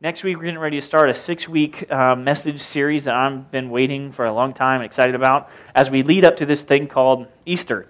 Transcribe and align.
next 0.00 0.22
week, 0.22 0.36
we're 0.36 0.44
getting 0.44 0.58
ready 0.58 0.78
to 0.78 0.84
start 0.84 1.10
a 1.10 1.14
six 1.14 1.48
week 1.48 1.90
uh, 1.90 2.14
message 2.14 2.60
series 2.60 3.04
that 3.04 3.14
I've 3.14 3.50
been 3.50 3.70
waiting 3.70 4.12
for 4.12 4.26
a 4.26 4.32
long 4.32 4.52
time 4.52 4.80
and 4.80 4.86
excited 4.86 5.14
about 5.14 5.50
as 5.74 5.90
we 5.90 6.02
lead 6.02 6.24
up 6.24 6.36
to 6.38 6.46
this 6.46 6.62
thing 6.62 6.86
called 6.86 7.26
Easter. 7.46 7.88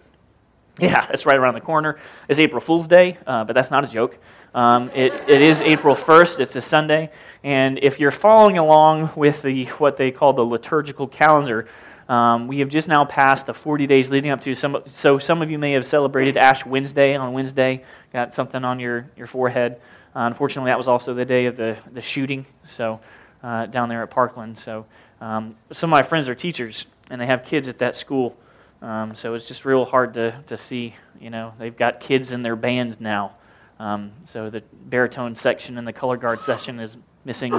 Yeah, 0.78 1.06
that's 1.06 1.24
right 1.24 1.36
around 1.36 1.54
the 1.54 1.60
corner. 1.60 1.98
It's 2.28 2.40
April 2.40 2.60
Fool's 2.60 2.88
Day, 2.88 3.16
uh, 3.26 3.44
but 3.44 3.52
that's 3.52 3.70
not 3.70 3.84
a 3.84 3.88
joke. 3.88 4.18
Um, 4.54 4.90
it, 4.94 5.12
it 5.28 5.42
is 5.42 5.60
April 5.60 5.96
1st, 5.96 6.40
it's 6.40 6.56
a 6.56 6.60
Sunday. 6.60 7.10
And 7.42 7.78
if 7.82 8.00
you're 8.00 8.10
following 8.10 8.58
along 8.58 9.10
with 9.16 9.42
the, 9.42 9.66
what 9.78 9.96
they 9.96 10.10
call 10.10 10.32
the 10.32 10.44
liturgical 10.44 11.06
calendar, 11.06 11.68
um, 12.08 12.48
we 12.48 12.58
have 12.58 12.68
just 12.68 12.86
now 12.88 13.04
passed 13.04 13.46
the 13.46 13.54
40 13.54 13.86
days 13.86 14.10
leading 14.10 14.30
up 14.30 14.40
to 14.42 14.54
some. 14.54 14.82
So 14.86 15.18
some 15.18 15.42
of 15.42 15.50
you 15.50 15.58
may 15.58 15.72
have 15.72 15.86
celebrated 15.86 16.36
Ash 16.36 16.64
Wednesday 16.66 17.14
on 17.14 17.32
Wednesday, 17.32 17.84
got 18.12 18.34
something 18.34 18.64
on 18.64 18.78
your, 18.78 19.10
your 19.16 19.26
forehead. 19.26 19.80
Uh, 20.14 20.20
unfortunately, 20.20 20.70
that 20.70 20.78
was 20.78 20.88
also 20.88 21.12
the 21.14 21.24
day 21.24 21.46
of 21.46 21.56
the, 21.56 21.76
the 21.92 22.00
shooting. 22.00 22.46
So 22.66 23.00
uh, 23.42 23.66
down 23.66 23.88
there 23.88 24.02
at 24.02 24.10
Parkland. 24.10 24.56
So 24.58 24.86
um, 25.20 25.56
some 25.72 25.90
of 25.90 25.92
my 25.92 26.02
friends 26.02 26.28
are 26.28 26.34
teachers, 26.34 26.86
and 27.10 27.20
they 27.20 27.26
have 27.26 27.44
kids 27.44 27.68
at 27.68 27.78
that 27.78 27.96
school. 27.96 28.36
Um, 28.80 29.14
so 29.14 29.34
it's 29.34 29.46
just 29.46 29.64
real 29.64 29.84
hard 29.84 30.14
to, 30.14 30.40
to 30.46 30.56
see. 30.56 30.94
You 31.20 31.30
know, 31.30 31.52
they've 31.58 31.76
got 31.76 32.00
kids 32.00 32.32
in 32.32 32.42
their 32.42 32.56
band 32.56 33.00
now. 33.00 33.36
Um, 33.78 34.12
so 34.26 34.50
the 34.50 34.62
baritone 34.86 35.34
section 35.34 35.78
and 35.78 35.86
the 35.86 35.92
color 35.92 36.16
guard 36.16 36.40
section 36.40 36.78
is 36.80 36.96
missing 37.24 37.58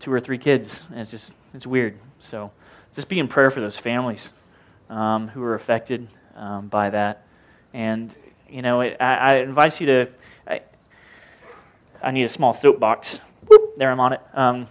two 0.00 0.12
or 0.12 0.20
three 0.20 0.38
kids. 0.38 0.82
And 0.90 1.00
it's 1.00 1.10
just 1.10 1.30
it's 1.54 1.66
weird. 1.66 1.98
So 2.18 2.50
just 2.94 3.08
be 3.08 3.18
in 3.18 3.28
prayer 3.28 3.50
for 3.50 3.60
those 3.60 3.78
families 3.78 4.30
um, 4.90 5.28
who 5.28 5.42
are 5.42 5.54
affected 5.54 6.08
um, 6.36 6.68
by 6.68 6.90
that. 6.90 7.24
And 7.72 8.14
you 8.48 8.62
know, 8.62 8.82
it, 8.82 8.96
I, 9.00 9.14
I, 9.14 9.36
invite 9.36 9.80
you 9.80 9.86
to. 9.86 10.08
I, 12.04 12.10
need 12.10 12.24
a 12.24 12.28
small 12.28 12.54
soapbox. 12.54 13.18
Whoop, 13.48 13.76
there 13.76 13.90
I'm 13.90 14.00
on 14.00 14.12
it. 14.14 14.20
Um, 14.34 14.66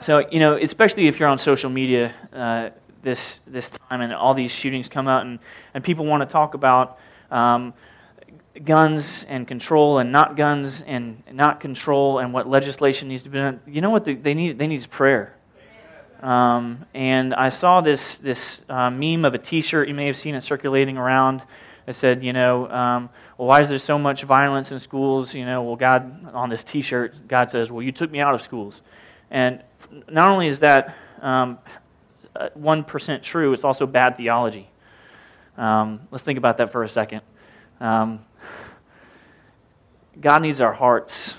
so 0.00 0.26
you 0.30 0.38
know, 0.38 0.56
especially 0.56 1.08
if 1.08 1.18
you're 1.18 1.28
on 1.28 1.38
social 1.38 1.70
media. 1.70 2.14
Uh, 2.32 2.70
this 3.02 3.38
this 3.46 3.70
time, 3.70 4.00
and 4.00 4.12
all 4.12 4.34
these 4.34 4.50
shootings 4.50 4.88
come 4.88 5.08
out, 5.08 5.24
and, 5.24 5.38
and 5.74 5.82
people 5.82 6.04
want 6.04 6.22
to 6.22 6.30
talk 6.30 6.54
about 6.54 6.98
um, 7.30 7.72
guns 8.64 9.24
and 9.28 9.46
control, 9.46 9.98
and 9.98 10.12
not 10.12 10.36
guns 10.36 10.82
and 10.86 11.22
not 11.32 11.60
control, 11.60 12.18
and 12.18 12.32
what 12.32 12.48
legislation 12.48 13.08
needs 13.08 13.22
to 13.22 13.28
be 13.28 13.38
done. 13.38 13.60
You 13.66 13.80
know 13.80 13.90
what 13.90 14.04
they, 14.04 14.14
they 14.14 14.34
need? 14.34 14.58
They 14.58 14.66
need 14.66 14.88
prayer. 14.90 15.34
Um, 16.20 16.84
and 16.92 17.34
I 17.34 17.48
saw 17.48 17.80
this 17.80 18.16
this 18.16 18.58
uh, 18.68 18.90
meme 18.90 19.24
of 19.24 19.34
a 19.34 19.38
T-shirt. 19.38 19.88
You 19.88 19.94
may 19.94 20.06
have 20.06 20.16
seen 20.16 20.34
it 20.34 20.42
circulating 20.42 20.98
around. 20.98 21.42
It 21.90 21.96
said, 21.96 22.22
you 22.22 22.32
know, 22.32 22.70
um, 22.70 23.10
well, 23.36 23.48
why 23.48 23.60
is 23.62 23.68
there 23.68 23.76
so 23.80 23.98
much 23.98 24.22
violence 24.22 24.70
in 24.70 24.78
schools? 24.78 25.34
You 25.34 25.44
know, 25.44 25.64
well, 25.64 25.74
God 25.74 26.32
on 26.32 26.48
this 26.48 26.62
T-shirt, 26.62 27.26
God 27.26 27.50
says, 27.50 27.72
well, 27.72 27.82
you 27.82 27.90
took 27.90 28.12
me 28.12 28.20
out 28.20 28.32
of 28.32 28.40
schools, 28.40 28.82
and 29.32 29.60
not 30.08 30.28
only 30.28 30.46
is 30.46 30.60
that 30.60 30.94
um, 31.20 31.58
1% 32.36 33.08
uh, 33.08 33.18
true, 33.20 33.52
it's 33.52 33.64
also 33.64 33.88
bad 33.88 34.16
theology. 34.16 34.70
Um, 35.58 36.02
let's 36.12 36.22
think 36.22 36.38
about 36.38 36.58
that 36.58 36.70
for 36.70 36.84
a 36.84 36.88
second. 36.88 37.22
Um, 37.80 38.20
God 40.20 40.42
needs 40.42 40.60
our 40.60 40.72
hearts. 40.72 41.34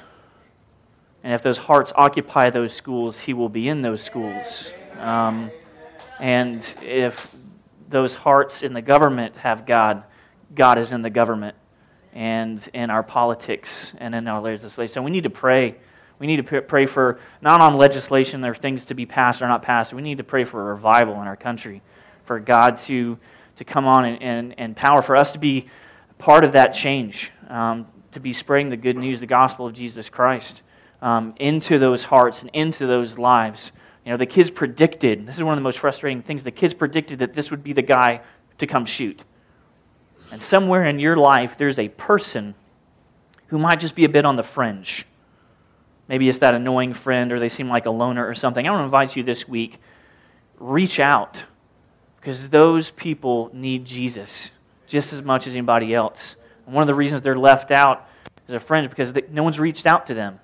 And 1.24 1.34
if 1.34 1.42
those 1.42 1.58
hearts 1.58 1.94
occupy 1.96 2.50
those 2.50 2.74
schools, 2.74 3.18
He 3.18 3.34
will 3.34 3.48
be 3.48 3.70
in 3.70 3.82
those 3.82 4.04
schools. 4.04 4.74
Um, 5.00 5.50
and 6.20 6.62
if 6.82 7.34
those 7.88 8.14
hearts 8.14 8.64
in 8.64 8.74
the 8.74 8.82
government 8.82 9.38
have 9.38 9.66
God, 9.66 10.04
God 10.54 10.78
is 10.78 10.92
in 10.92 11.02
the 11.02 11.10
government 11.10 11.56
and 12.14 12.68
in 12.74 12.90
our 12.90 13.04
politics 13.04 13.94
and 13.98 14.14
in 14.14 14.28
our 14.28 14.42
legislation. 14.42 14.94
So 14.94 15.02
we 15.02 15.12
need 15.12 15.24
to 15.24 15.30
pray 15.30 15.78
we 16.22 16.28
need 16.28 16.48
to 16.48 16.62
pray 16.62 16.86
for, 16.86 17.20
not 17.42 17.62
on 17.62 17.78
legislation 17.78 18.46
or 18.46 18.54
things 18.54 18.86
to 18.86 18.94
be 18.94 19.08
passed 19.08 19.42
or 19.42 19.48
not 19.48 19.64
passed. 19.64 19.92
We 19.92 20.04
need 20.04 20.20
to 20.20 20.24
pray 20.24 20.44
for 20.44 20.62
a 20.62 20.74
revival 20.76 21.16
in 21.16 21.28
our 21.28 21.36
country, 21.36 21.82
for 22.26 22.40
God 22.40 22.78
to, 22.84 23.18
to 23.56 23.66
come 23.66 23.88
on 23.88 24.06
and, 24.06 24.22
and, 24.22 24.60
and 24.60 24.76
power, 24.78 25.02
for 25.02 25.18
us 25.18 25.32
to 25.32 25.40
be 25.40 25.68
part 26.20 26.44
of 26.44 26.52
that 26.52 26.76
change, 26.76 27.32
um, 27.50 27.88
to 28.12 28.20
be 28.20 28.34
spreading 28.34 28.70
the 28.70 28.78
good 28.78 28.98
news, 28.98 29.20
the 29.20 29.26
gospel 29.26 29.66
of 29.66 29.74
Jesus 29.74 30.10
Christ, 30.10 30.62
um, 31.02 31.34
into 31.40 31.80
those 31.80 32.04
hearts 32.04 32.42
and 32.42 32.52
into 32.54 32.86
those 32.86 33.18
lives. 33.18 33.72
You 34.06 34.12
know, 34.12 34.18
the 34.18 34.28
kids 34.28 34.52
predicted, 34.52 35.26
this 35.26 35.38
is 35.38 35.44
one 35.44 35.54
of 35.54 35.58
the 35.58 35.64
most 35.64 35.80
frustrating 35.80 36.22
things, 36.22 36.44
the 36.44 36.52
kids 36.52 36.76
predicted 36.76 37.18
that 37.18 37.34
this 37.34 37.50
would 37.50 37.64
be 37.64 37.74
the 37.74 37.82
guy 37.82 38.22
to 38.60 38.68
come 38.68 38.86
shoot. 38.86 39.24
And 40.32 40.42
somewhere 40.42 40.86
in 40.86 41.00
your 41.00 41.18
life, 41.18 41.58
there's 41.58 41.80
a 41.80 41.90
person 41.90 42.56
who 43.48 43.58
might 43.58 43.80
just 43.80 43.96
be 43.96 44.06
a 44.06 44.10
bit 44.10 44.26
on 44.26 44.38
the 44.38 44.44
fringe 44.44 45.06
Maybe 46.12 46.28
it's 46.28 46.40
that 46.40 46.54
annoying 46.54 46.94
friend 46.94 47.32
or 47.32 47.40
they 47.40 47.48
seem 47.48 47.70
like 47.70 47.86
a 47.86 47.90
loner 47.90 48.28
or 48.28 48.36
something. 48.36 48.68
I 48.68 48.70
want 48.70 48.82
to 48.82 48.84
invite 48.84 49.16
you 49.16 49.24
this 49.24 49.48
week 49.48 49.80
reach 50.60 51.00
out 51.00 51.42
because 52.20 52.50
those 52.50 52.90
people 52.90 53.50
need 53.54 53.86
Jesus 53.86 54.52
just 54.88 55.14
as 55.14 55.22
much 55.22 55.48
as 55.48 55.54
anybody 55.54 55.96
else. 55.96 56.36
And 56.66 56.76
one 56.76 56.82
of 56.82 56.88
the 56.88 56.96
reasons 56.96 57.22
they're 57.22 57.38
left 57.38 57.72
out 57.72 58.10
as 58.50 58.56
a 58.56 58.60
friend 58.60 58.86
is 58.86 58.90
because 58.90 59.14
they, 59.14 59.24
no 59.32 59.42
one's 59.42 59.58
reached 59.58 59.88
out 59.88 60.08
to 60.08 60.14
them. 60.14 60.38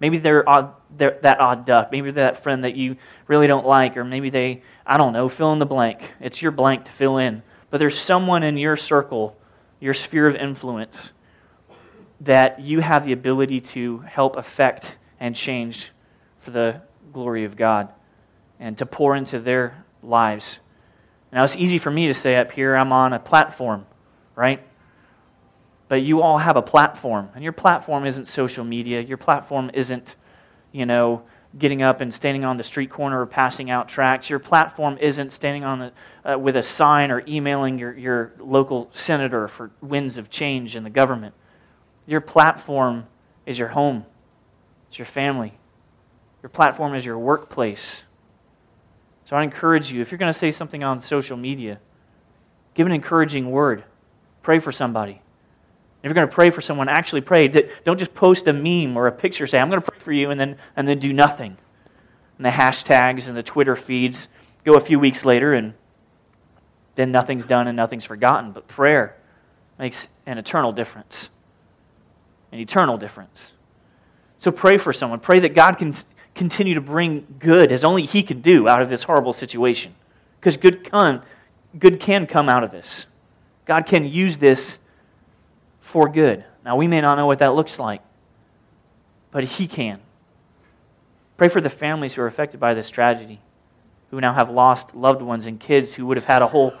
Maybe 0.00 0.16
they're, 0.16 0.48
odd, 0.48 0.72
they're 0.96 1.18
that 1.20 1.38
odd 1.38 1.66
duck. 1.66 1.92
Maybe 1.92 2.10
they're 2.10 2.24
that 2.24 2.42
friend 2.42 2.64
that 2.64 2.74
you 2.74 2.96
really 3.26 3.46
don't 3.46 3.66
like, 3.66 3.98
or 3.98 4.04
maybe 4.04 4.30
they, 4.30 4.62
I 4.86 4.96
don't 4.96 5.12
know, 5.12 5.28
fill 5.28 5.52
in 5.52 5.58
the 5.58 5.66
blank. 5.66 6.14
It's 6.20 6.40
your 6.40 6.52
blank 6.52 6.86
to 6.86 6.92
fill 6.92 7.18
in. 7.18 7.42
But 7.70 7.78
there's 7.78 7.98
someone 7.98 8.42
in 8.42 8.56
your 8.56 8.76
circle, 8.76 9.36
your 9.78 9.94
sphere 9.94 10.26
of 10.26 10.34
influence, 10.34 11.12
that 12.20 12.60
you 12.60 12.80
have 12.80 13.06
the 13.06 13.12
ability 13.12 13.60
to 13.60 13.98
help 14.00 14.36
affect 14.36 14.96
and 15.18 15.34
change 15.34 15.92
for 16.38 16.50
the 16.50 16.80
glory 17.12 17.44
of 17.44 17.56
God 17.56 17.88
and 18.58 18.76
to 18.78 18.86
pour 18.86 19.16
into 19.16 19.40
their 19.40 19.84
lives. 20.02 20.58
Now, 21.32 21.44
it's 21.44 21.56
easy 21.56 21.78
for 21.78 21.90
me 21.90 22.08
to 22.08 22.14
say 22.14 22.36
up 22.36 22.50
here, 22.52 22.74
I'm 22.76 22.92
on 22.92 23.12
a 23.12 23.18
platform, 23.18 23.86
right? 24.34 24.62
But 25.88 26.02
you 26.02 26.22
all 26.22 26.38
have 26.38 26.56
a 26.56 26.62
platform, 26.62 27.30
and 27.34 27.42
your 27.42 27.52
platform 27.52 28.06
isn't 28.06 28.28
social 28.28 28.64
media. 28.64 29.00
Your 29.00 29.16
platform 29.16 29.70
isn't, 29.74 30.16
you 30.72 30.86
know, 30.86 31.22
getting 31.58 31.82
up 31.82 32.00
and 32.00 32.14
standing 32.14 32.44
on 32.44 32.56
the 32.56 32.62
street 32.62 32.90
corner 32.90 33.20
or 33.20 33.26
passing 33.26 33.70
out 33.70 33.88
tracts. 33.88 34.30
Your 34.30 34.38
platform 34.38 34.98
isn't 34.98 35.32
standing 35.32 35.64
on 35.64 35.82
a, 35.82 35.92
uh, 36.24 36.38
with 36.38 36.56
a 36.56 36.62
sign 36.62 37.10
or 37.10 37.24
emailing 37.26 37.78
your, 37.78 37.96
your 37.96 38.32
local 38.38 38.88
senator 38.92 39.48
for 39.48 39.70
winds 39.80 40.16
of 40.16 40.30
change 40.30 40.76
in 40.76 40.84
the 40.84 40.90
government. 40.90 41.34
Your 42.06 42.20
platform 42.20 43.06
is 43.46 43.58
your 43.58 43.68
home. 43.68 44.04
It's 44.88 44.98
your 44.98 45.06
family. 45.06 45.52
Your 46.42 46.50
platform 46.50 46.94
is 46.94 47.04
your 47.04 47.18
workplace. 47.18 48.02
So 49.28 49.36
I 49.36 49.42
encourage 49.42 49.92
you, 49.92 50.00
if 50.02 50.10
you're 50.10 50.18
going 50.18 50.32
to 50.32 50.38
say 50.38 50.50
something 50.50 50.82
on 50.82 51.00
social 51.00 51.36
media, 51.36 51.78
give 52.74 52.86
an 52.86 52.92
encouraging 52.92 53.50
word. 53.50 53.84
Pray 54.42 54.58
for 54.58 54.72
somebody. 54.72 55.20
If 56.02 56.08
you're 56.08 56.14
going 56.14 56.28
to 56.28 56.34
pray 56.34 56.50
for 56.50 56.62
someone, 56.62 56.88
actually 56.88 57.20
pray. 57.20 57.48
Don't 57.48 57.98
just 57.98 58.14
post 58.14 58.46
a 58.46 58.52
meme 58.52 58.96
or 58.96 59.06
a 59.06 59.12
picture, 59.12 59.46
say, 59.46 59.58
I'm 59.58 59.68
going 59.68 59.82
to 59.82 59.90
pray 59.90 59.98
for 59.98 60.12
you, 60.12 60.30
and 60.30 60.40
then, 60.40 60.56
and 60.76 60.88
then 60.88 60.98
do 60.98 61.12
nothing. 61.12 61.58
And 62.38 62.46
the 62.46 62.50
hashtags 62.50 63.28
and 63.28 63.36
the 63.36 63.42
Twitter 63.42 63.76
feeds 63.76 64.28
go 64.64 64.74
a 64.74 64.80
few 64.80 64.98
weeks 64.98 65.26
later, 65.26 65.52
and 65.52 65.74
then 66.94 67.12
nothing's 67.12 67.44
done 67.44 67.68
and 67.68 67.76
nothing's 67.76 68.04
forgotten. 68.04 68.52
But 68.52 68.66
prayer 68.66 69.16
makes 69.78 70.08
an 70.24 70.38
eternal 70.38 70.72
difference. 70.72 71.28
An 72.52 72.58
eternal 72.58 72.96
difference. 72.96 73.52
So 74.38 74.50
pray 74.50 74.78
for 74.78 74.92
someone. 74.92 75.20
Pray 75.20 75.40
that 75.40 75.54
God 75.54 75.72
can 75.78 75.94
continue 76.34 76.74
to 76.74 76.80
bring 76.80 77.26
good 77.38 77.72
as 77.72 77.84
only 77.84 78.06
He 78.06 78.22
can 78.22 78.40
do 78.40 78.68
out 78.68 78.80
of 78.80 78.88
this 78.88 79.02
horrible 79.02 79.34
situation. 79.34 79.94
Because 80.40 80.56
good 80.56 80.82
can, 80.82 81.22
good 81.78 82.00
can 82.00 82.26
come 82.26 82.48
out 82.48 82.64
of 82.64 82.70
this. 82.70 83.04
God 83.66 83.84
can 83.86 84.06
use 84.06 84.38
this 84.38 84.78
for 85.90 86.08
good. 86.08 86.44
Now, 86.64 86.76
we 86.76 86.86
may 86.86 87.00
not 87.00 87.16
know 87.16 87.26
what 87.26 87.40
that 87.40 87.54
looks 87.54 87.78
like, 87.78 88.02
but 89.30 89.44
He 89.44 89.66
can. 89.66 90.00
Pray 91.36 91.48
for 91.48 91.60
the 91.60 91.70
families 91.70 92.14
who 92.14 92.22
are 92.22 92.26
affected 92.26 92.60
by 92.60 92.74
this 92.74 92.90
tragedy, 92.90 93.40
who 94.10 94.20
now 94.20 94.32
have 94.32 94.50
lost 94.50 94.94
loved 94.94 95.22
ones 95.22 95.46
and 95.46 95.58
kids 95.58 95.94
who 95.94 96.06
would 96.06 96.16
have 96.16 96.26
had 96.26 96.42
a 96.42 96.46
whole 96.46 96.74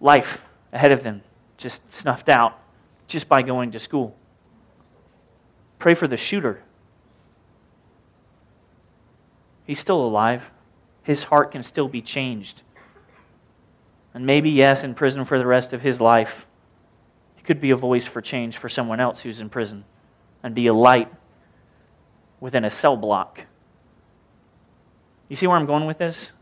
life 0.00 0.42
ahead 0.72 0.92
of 0.92 1.02
them 1.02 1.22
just 1.56 1.80
snuffed 1.92 2.28
out 2.28 2.58
just 3.06 3.28
by 3.28 3.42
going 3.42 3.72
to 3.72 3.78
school. 3.78 4.16
Pray 5.78 5.94
for 5.94 6.06
the 6.06 6.16
shooter 6.16 6.62
He's 9.70 9.78
still 9.78 10.04
alive. 10.04 10.50
His 11.04 11.22
heart 11.22 11.52
can 11.52 11.62
still 11.62 11.86
be 11.86 12.02
changed. 12.02 12.64
And 14.12 14.26
maybe, 14.26 14.50
yes, 14.50 14.82
in 14.82 14.96
prison 14.96 15.24
for 15.24 15.38
the 15.38 15.46
rest 15.46 15.72
of 15.72 15.80
his 15.80 16.00
life. 16.00 16.44
He 17.40 17.46
could 17.46 17.58
be 17.62 17.70
a 17.70 17.76
voice 17.76 18.04
for 18.04 18.20
change 18.20 18.58
for 18.58 18.68
someone 18.68 19.00
else 19.00 19.22
who's 19.22 19.40
in 19.40 19.48
prison 19.48 19.86
and 20.42 20.54
be 20.54 20.66
a 20.66 20.74
light 20.74 21.10
within 22.38 22.66
a 22.66 22.70
cell 22.70 22.98
block. 22.98 23.40
You 25.30 25.36
see 25.36 25.46
where 25.46 25.56
I'm 25.56 25.64
going 25.64 25.86
with 25.86 25.96
this? 25.96 26.32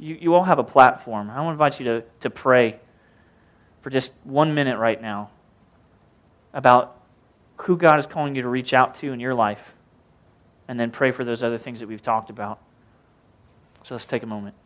You, 0.00 0.18
you 0.20 0.34
all 0.34 0.42
have 0.42 0.58
a 0.58 0.64
platform. 0.64 1.30
I 1.30 1.36
want 1.40 1.50
to 1.50 1.52
invite 1.52 1.78
you 1.78 1.84
to, 1.84 2.04
to 2.22 2.30
pray 2.30 2.80
for 3.80 3.90
just 3.90 4.10
one 4.24 4.52
minute 4.52 4.76
right 4.76 5.00
now 5.00 5.30
about 6.52 7.00
who 7.58 7.76
God 7.76 8.00
is 8.00 8.06
calling 8.06 8.34
you 8.34 8.42
to 8.42 8.48
reach 8.48 8.74
out 8.74 8.96
to 8.96 9.12
in 9.12 9.20
your 9.20 9.34
life 9.34 9.62
and 10.66 10.80
then 10.80 10.90
pray 10.90 11.12
for 11.12 11.22
those 11.24 11.44
other 11.44 11.58
things 11.58 11.78
that 11.78 11.88
we've 11.88 12.02
talked 12.02 12.28
about. 12.28 12.58
So 13.84 13.94
let's 13.94 14.04
take 14.04 14.24
a 14.24 14.26
moment. 14.26 14.56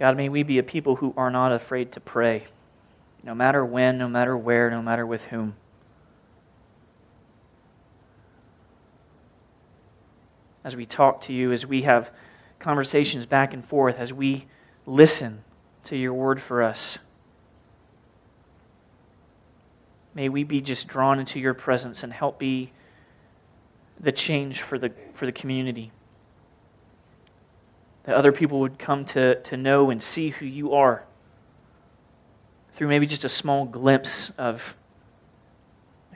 God, 0.00 0.16
may 0.16 0.30
we 0.30 0.42
be 0.42 0.56
a 0.56 0.62
people 0.62 0.96
who 0.96 1.12
are 1.18 1.30
not 1.30 1.52
afraid 1.52 1.92
to 1.92 2.00
pray, 2.00 2.44
no 3.22 3.34
matter 3.34 3.62
when, 3.62 3.98
no 3.98 4.08
matter 4.08 4.34
where, 4.34 4.70
no 4.70 4.80
matter 4.80 5.04
with 5.04 5.22
whom. 5.24 5.54
As 10.64 10.74
we 10.74 10.86
talk 10.86 11.20
to 11.22 11.34
you, 11.34 11.52
as 11.52 11.66
we 11.66 11.82
have 11.82 12.10
conversations 12.58 13.26
back 13.26 13.52
and 13.52 13.62
forth, 13.62 13.96
as 13.98 14.10
we 14.10 14.46
listen 14.86 15.44
to 15.84 15.96
your 15.98 16.14
word 16.14 16.40
for 16.40 16.62
us, 16.62 16.96
may 20.14 20.30
we 20.30 20.44
be 20.44 20.62
just 20.62 20.88
drawn 20.88 21.20
into 21.20 21.38
your 21.38 21.52
presence 21.52 22.02
and 22.02 22.10
help 22.10 22.38
be 22.38 22.72
the 24.00 24.12
change 24.12 24.62
for 24.62 24.78
the, 24.78 24.90
for 25.12 25.26
the 25.26 25.32
community 25.32 25.92
that 28.04 28.14
other 28.14 28.32
people 28.32 28.60
would 28.60 28.78
come 28.78 29.04
to, 29.04 29.40
to 29.42 29.56
know 29.56 29.90
and 29.90 30.02
see 30.02 30.30
who 30.30 30.46
you 30.46 30.74
are 30.74 31.04
through 32.74 32.88
maybe 32.88 33.06
just 33.06 33.24
a 33.24 33.28
small 33.28 33.66
glimpse 33.66 34.30
of 34.38 34.74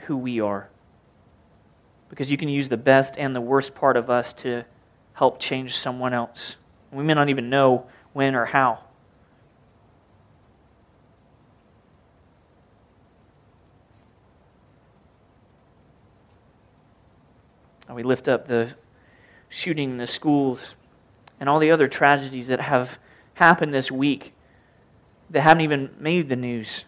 who 0.07 0.17
we 0.17 0.41
are. 0.41 0.69
Because 2.09 2.31
you 2.31 2.37
can 2.37 2.49
use 2.49 2.69
the 2.69 2.77
best 2.77 3.17
and 3.19 3.35
the 3.35 3.41
worst 3.41 3.75
part 3.75 3.97
of 3.97 4.09
us 4.09 4.33
to 4.35 4.65
help 5.13 5.39
change 5.39 5.77
someone 5.77 6.15
else. 6.15 6.57
We 6.93 7.05
may 7.05 7.15
not 7.15 7.29
even 7.29 7.51
know 7.51 7.87
when 8.13 8.35
or 8.35 8.45
how. 8.45 8.81
we 17.95 18.03
lift 18.03 18.27
up 18.27 18.49
the 18.49 18.75
shooting 19.49 19.93
in 19.93 19.99
the 19.99 20.07
schools 20.07 20.75
and 21.41 21.49
all 21.49 21.59
the 21.59 21.71
other 21.71 21.89
tragedies 21.89 22.47
that 22.49 22.61
have 22.61 22.99
happened 23.35 23.75
this 23.75 23.91
week 23.91 24.33
that 25.31 25.41
haven't 25.43 25.63
even 25.63 25.91
made 25.99 26.29
the 26.29 26.37
news. 26.37 26.85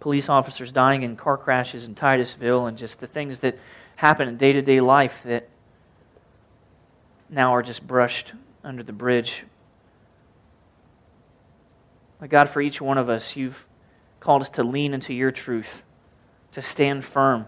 Police 0.00 0.28
officers 0.28 0.72
dying 0.72 1.02
in 1.02 1.16
car 1.16 1.36
crashes 1.36 1.86
in 1.86 1.94
Titusville, 1.94 2.66
and 2.66 2.78
just 2.78 3.00
the 3.00 3.06
things 3.06 3.40
that 3.40 3.58
happen 3.96 4.28
in 4.28 4.36
day 4.38 4.52
to 4.52 4.62
day 4.62 4.80
life 4.80 5.20
that 5.24 5.48
now 7.28 7.54
are 7.54 7.62
just 7.62 7.86
brushed 7.86 8.32
under 8.64 8.82
the 8.82 8.92
bridge. 8.92 9.44
But 12.18 12.30
God, 12.30 12.48
for 12.48 12.62
each 12.62 12.80
one 12.80 12.98
of 12.98 13.10
us, 13.10 13.36
you've 13.36 13.66
called 14.20 14.42
us 14.42 14.50
to 14.50 14.62
lean 14.62 14.94
into 14.94 15.12
your 15.12 15.30
truth, 15.30 15.82
to 16.52 16.62
stand 16.62 17.04
firm 17.04 17.46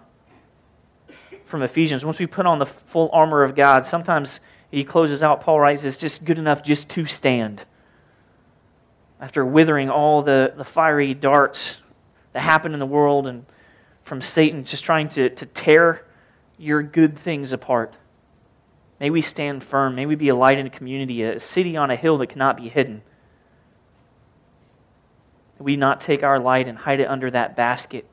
from 1.53 1.63
Ephesians. 1.63 2.03
Once 2.03 2.19
we 2.19 2.27
put 2.27 2.47
on 2.47 2.59
the 2.59 2.65
full 2.65 3.11
armor 3.13 3.43
of 3.43 3.55
God, 3.55 3.85
sometimes 3.85 4.41
he 4.71 4.85
closes 4.85 5.23
out, 5.23 5.43
Paul 5.43 5.61
writes, 5.61 5.85
it's 5.85 5.99
just 5.99 6.25
good 6.25 6.39
enough 6.39 6.63
just 6.63 6.89
to 6.89 7.05
stand. 7.05 7.63
After 9.21 9.45
withering 9.45 9.91
all 9.91 10.23
the, 10.23 10.55
the 10.57 10.65
fiery 10.65 11.13
darts 11.13 11.77
that 12.33 12.41
happen 12.41 12.73
in 12.73 12.81
the 12.81 12.87
world 12.87 13.27
and 13.27 13.45
from 14.03 14.23
Satan 14.23 14.65
just 14.65 14.83
trying 14.83 15.11
to, 15.11 15.29
to 15.29 15.45
tear 15.45 16.07
your 16.57 16.83
good 16.83 17.19
things 17.19 17.53
apart. 17.53 17.93
May 18.99 19.11
we 19.11 19.21
stand 19.21 19.63
firm. 19.63 19.95
May 19.95 20.07
we 20.07 20.15
be 20.15 20.31
a 20.31 20.35
light 20.35 20.59
in 20.59 20.67
a 20.67 20.71
community, 20.71 21.23
a 21.23 21.39
city 21.39 21.77
on 21.77 21.91
a 21.91 21.97
hill 21.97 22.17
that 22.19 22.29
cannot 22.29 22.57
be 22.57 22.71
hidden. 22.71 23.03
We 25.59 25.77
not 25.77 26.01
take 26.01 26.23
our 26.23 26.41
light 26.41 26.67
and 26.67 26.79
hide 26.79 27.01
it 27.01 27.09
under 27.09 27.31
that 27.31 27.57
basket. 27.57 28.07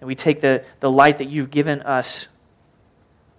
And 0.00 0.06
we 0.06 0.14
take 0.14 0.40
the, 0.40 0.64
the 0.78 0.90
light 0.90 1.18
that 1.18 1.28
you've 1.28 1.50
given 1.50 1.82
us 1.82 2.28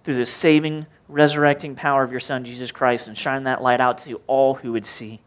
through 0.06 0.14
the 0.14 0.24
saving, 0.24 0.86
resurrecting 1.08 1.74
power 1.74 2.04
of 2.04 2.12
your 2.12 2.20
Son, 2.20 2.44
Jesus 2.44 2.70
Christ, 2.70 3.08
and 3.08 3.18
shine 3.18 3.42
that 3.42 3.60
light 3.60 3.80
out 3.80 3.98
to 4.04 4.20
all 4.28 4.54
who 4.54 4.70
would 4.70 4.86
see. 4.86 5.20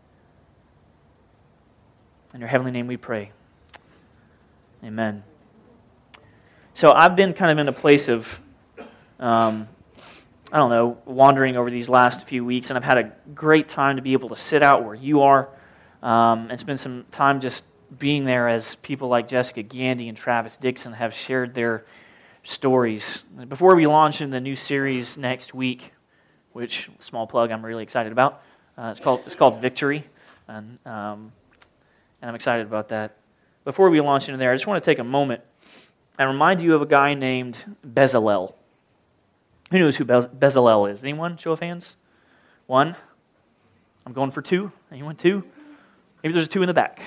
In 2.33 2.39
your 2.39 2.47
heavenly 2.47 2.71
name 2.71 2.87
we 2.87 2.95
pray. 2.95 3.33
Amen. 4.81 5.21
So 6.75 6.93
I've 6.93 7.17
been 7.17 7.33
kind 7.33 7.51
of 7.51 7.57
in 7.57 7.67
a 7.67 7.73
place 7.73 8.07
of, 8.07 8.39
um, 9.19 9.67
I 10.49 10.57
don't 10.57 10.69
know, 10.69 10.97
wandering 11.03 11.57
over 11.57 11.69
these 11.69 11.89
last 11.89 12.25
few 12.25 12.45
weeks, 12.45 12.69
and 12.69 12.77
I've 12.77 12.83
had 12.85 12.99
a 12.99 13.11
great 13.35 13.67
time 13.67 13.97
to 13.97 14.01
be 14.01 14.13
able 14.13 14.29
to 14.29 14.37
sit 14.37 14.63
out 14.63 14.85
where 14.85 14.95
you 14.95 15.23
are 15.23 15.49
um, 16.01 16.49
and 16.49 16.57
spend 16.57 16.79
some 16.79 17.03
time 17.11 17.41
just 17.41 17.65
being 17.97 18.23
there 18.23 18.47
as 18.47 18.75
people 18.75 19.09
like 19.09 19.27
Jessica 19.27 19.61
Gandy 19.61 20.07
and 20.07 20.17
Travis 20.17 20.55
Dixon 20.55 20.93
have 20.93 21.13
shared 21.13 21.53
their 21.53 21.83
stories. 22.49 23.21
Before 23.47 23.75
we 23.75 23.85
launch 23.85 24.21
in 24.21 24.31
the 24.31 24.39
new 24.39 24.55
series 24.55 25.17
next 25.17 25.53
week, 25.53 25.93
which 26.51 26.89
small 26.99 27.27
plug 27.27 27.51
I'm 27.51 27.63
really 27.63 27.83
excited 27.83 28.11
about. 28.11 28.41
Uh, 28.77 28.89
it's 28.91 28.99
called 28.99 29.21
it's 29.25 29.35
called 29.35 29.61
Victory, 29.61 30.03
and 30.47 30.79
um, 30.85 31.31
and 32.21 32.29
I'm 32.29 32.35
excited 32.35 32.65
about 32.65 32.89
that. 32.89 33.17
Before 33.65 33.89
we 33.89 34.01
launch 34.01 34.29
into 34.29 34.37
there, 34.39 34.51
I 34.51 34.55
just 34.55 34.65
want 34.65 34.83
to 34.83 34.89
take 34.89 34.99
a 34.99 35.03
moment 35.03 35.41
and 36.17 36.27
remind 36.27 36.59
you 36.59 36.73
of 36.73 36.81
a 36.81 36.87
guy 36.87 37.13
named 37.13 37.57
Bezalel. 37.85 38.53
Who 39.69 39.77
knows 39.77 39.95
who 39.95 40.05
Bez- 40.05 40.27
Bezalel 40.27 40.91
is? 40.91 41.03
Anyone? 41.03 41.37
Show 41.37 41.51
of 41.51 41.59
hands. 41.59 41.97
One. 42.65 42.95
I'm 44.05 44.13
going 44.13 44.31
for 44.31 44.41
two. 44.41 44.71
Anyone? 44.91 45.15
Two. 45.15 45.43
Maybe 46.23 46.33
there's 46.33 46.47
a 46.47 46.49
two 46.49 46.63
in 46.63 46.67
the 46.67 46.73
back. 46.73 46.99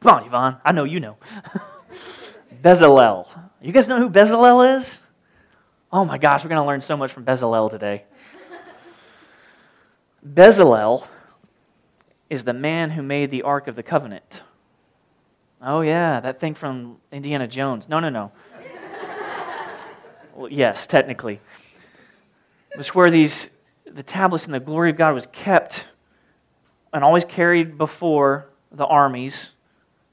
Come 0.00 0.16
on, 0.16 0.24
Yvonne. 0.24 0.56
I 0.64 0.72
know 0.72 0.84
you 0.84 1.00
know. 1.00 1.18
Bezalel. 2.62 3.28
You 3.62 3.72
guys 3.72 3.88
know 3.88 3.98
who 3.98 4.08
Bezalel 4.08 4.78
is? 4.78 4.98
Oh 5.92 6.06
my 6.06 6.16
gosh, 6.16 6.42
we're 6.42 6.48
going 6.48 6.62
to 6.62 6.66
learn 6.66 6.80
so 6.80 6.96
much 6.96 7.12
from 7.12 7.26
Bezalel 7.26 7.68
today. 7.68 8.04
Bezalel 10.26 11.06
is 12.30 12.42
the 12.42 12.54
man 12.54 12.90
who 12.90 13.02
made 13.02 13.30
the 13.30 13.42
Ark 13.42 13.68
of 13.68 13.76
the 13.76 13.82
Covenant. 13.82 14.40
Oh, 15.60 15.82
yeah, 15.82 16.20
that 16.20 16.40
thing 16.40 16.54
from 16.54 16.96
Indiana 17.12 17.46
Jones. 17.46 17.86
No, 17.86 18.00
no, 18.00 18.08
no. 18.08 18.32
well, 20.34 20.50
yes, 20.50 20.86
technically. 20.86 21.38
It 22.70 22.78
was 22.78 22.94
where 22.94 23.10
these, 23.10 23.50
the 23.84 24.02
tablets 24.02 24.46
and 24.46 24.54
the 24.54 24.60
glory 24.60 24.88
of 24.88 24.96
God 24.96 25.12
was 25.12 25.26
kept 25.26 25.84
and 26.94 27.04
always 27.04 27.26
carried 27.26 27.76
before 27.76 28.46
the 28.72 28.86
armies 28.86 29.50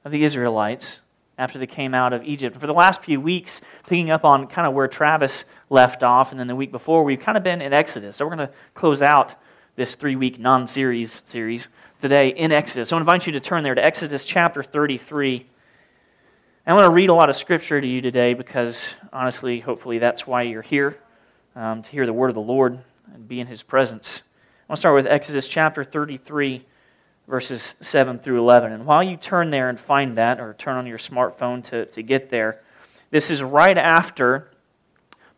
of 0.04 0.12
the 0.12 0.25
Israelites 0.25 1.00
after 1.38 1.60
they 1.60 1.67
came 1.67 1.94
out 1.94 2.13
of 2.13 2.24
Egypt. 2.24 2.60
For 2.60 2.67
the 2.67 2.74
last 2.74 3.03
few 3.03 3.22
weeks, 3.22 3.62
picking 3.88 4.10
up 4.10 4.25
on 4.25 4.48
kind 4.48 4.67
of 4.67 4.74
where 4.74 4.88
Travis 4.88 5.46
left 5.70 6.03
off, 6.03 6.32
and 6.32 6.39
then 6.39 6.48
the 6.48 6.56
week 6.56 6.72
before, 6.72 7.03
we've 7.03 7.20
kind 7.20 7.38
of 7.38 7.44
been 7.44 7.62
in 7.62 7.74
Exodus. 7.74 8.15
So 8.15 8.25
we're 8.25 8.36
going 8.36 8.48
to 8.48 8.53
close 8.74 9.01
out 9.01 9.36
this 9.75 9.96
three 9.96 10.15
week 10.15 10.39
non 10.39 10.67
series 10.67 11.22
series 11.25 11.67
today 12.01 12.29
in 12.29 12.51
Exodus. 12.51 12.89
So 12.89 12.98
I 12.98 13.00
invite 13.00 13.27
you 13.27 13.34
to 13.34 13.39
turn 13.39 13.63
there 13.63 13.75
to 13.75 13.84
Exodus 13.84 14.25
chapter 14.25 14.63
33. 14.63 15.46
I 16.65 16.74
want 16.74 16.86
to 16.86 16.94
read 16.94 17.10
a 17.10 17.13
lot 17.13 17.29
of 17.29 17.38
scripture 17.38 17.79
to 17.79 17.88
you 17.88 18.01
today 18.01 18.34
because, 18.34 18.82
honestly, 19.13 19.60
hopefully 19.60 20.00
that's 20.00 20.27
why 20.27 20.41
you're 20.41 20.62
here 20.62 20.98
um, 21.56 21.82
to 21.82 21.91
hear 21.91 22.06
the 22.06 22.13
word 22.13 22.29
of 22.29 22.36
the 22.36 22.41
Lord 22.41 22.79
and 23.13 23.27
be 23.27 23.39
in 23.39 23.48
his 23.48 23.63
presence. 23.63 24.22
I 24.67 24.74
want 24.74 24.77
to 24.77 24.82
start 24.82 24.96
with 24.96 25.08
Exodus 25.08 25.48
chapter 25.48 25.84
33 25.84 26.65
verses 27.27 27.75
7 27.81 28.19
through 28.19 28.39
11. 28.39 28.72
And 28.72 28.86
while 28.86 29.03
you 29.03 29.17
turn 29.17 29.50
there 29.50 29.69
and 29.69 29.79
find 29.79 30.17
that, 30.17 30.39
or 30.39 30.53
turn 30.53 30.77
on 30.77 30.88
your 30.88 30.98
smartphone 30.98 31.63
to, 31.65 31.86
to 31.88 32.01
get 32.01 32.29
there, 32.29 32.62
this 33.10 33.29
is 33.29 33.43
right 33.43 33.77
after 33.77 34.50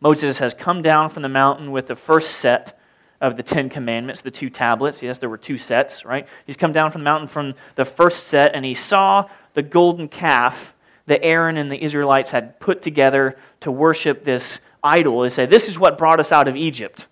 Moses 0.00 0.38
has 0.38 0.54
come 0.54 0.82
down 0.82 1.10
from 1.10 1.22
the 1.22 1.28
mountain 1.28 1.72
with 1.72 1.86
the 1.86 1.96
first 1.96 2.36
set 2.36 2.78
of 3.20 3.36
the 3.36 3.42
Ten 3.42 3.68
Commandments, 3.68 4.22
the 4.22 4.30
two 4.30 4.48
tablets. 4.48 5.02
Yes, 5.02 5.18
there 5.18 5.28
were 5.28 5.36
two 5.36 5.58
sets, 5.58 6.04
right? 6.04 6.26
He's 6.46 6.56
come 6.56 6.72
down 6.72 6.90
from 6.90 7.02
the 7.02 7.10
mountain 7.10 7.28
from 7.28 7.54
the 7.74 7.84
first 7.84 8.28
set, 8.28 8.54
and 8.54 8.64
he 8.64 8.74
saw 8.74 9.28
the 9.54 9.62
golden 9.62 10.08
calf 10.08 10.72
that 11.06 11.22
Aaron 11.24 11.56
and 11.56 11.70
the 11.70 11.82
Israelites 11.82 12.30
had 12.30 12.58
put 12.60 12.82
together 12.82 13.36
to 13.60 13.70
worship 13.70 14.24
this 14.24 14.60
idol. 14.82 15.20
They 15.20 15.30
said, 15.30 15.50
This 15.50 15.68
is 15.68 15.78
what 15.78 15.98
brought 15.98 16.20
us 16.20 16.32
out 16.32 16.48
of 16.48 16.56
Egypt. 16.56 17.06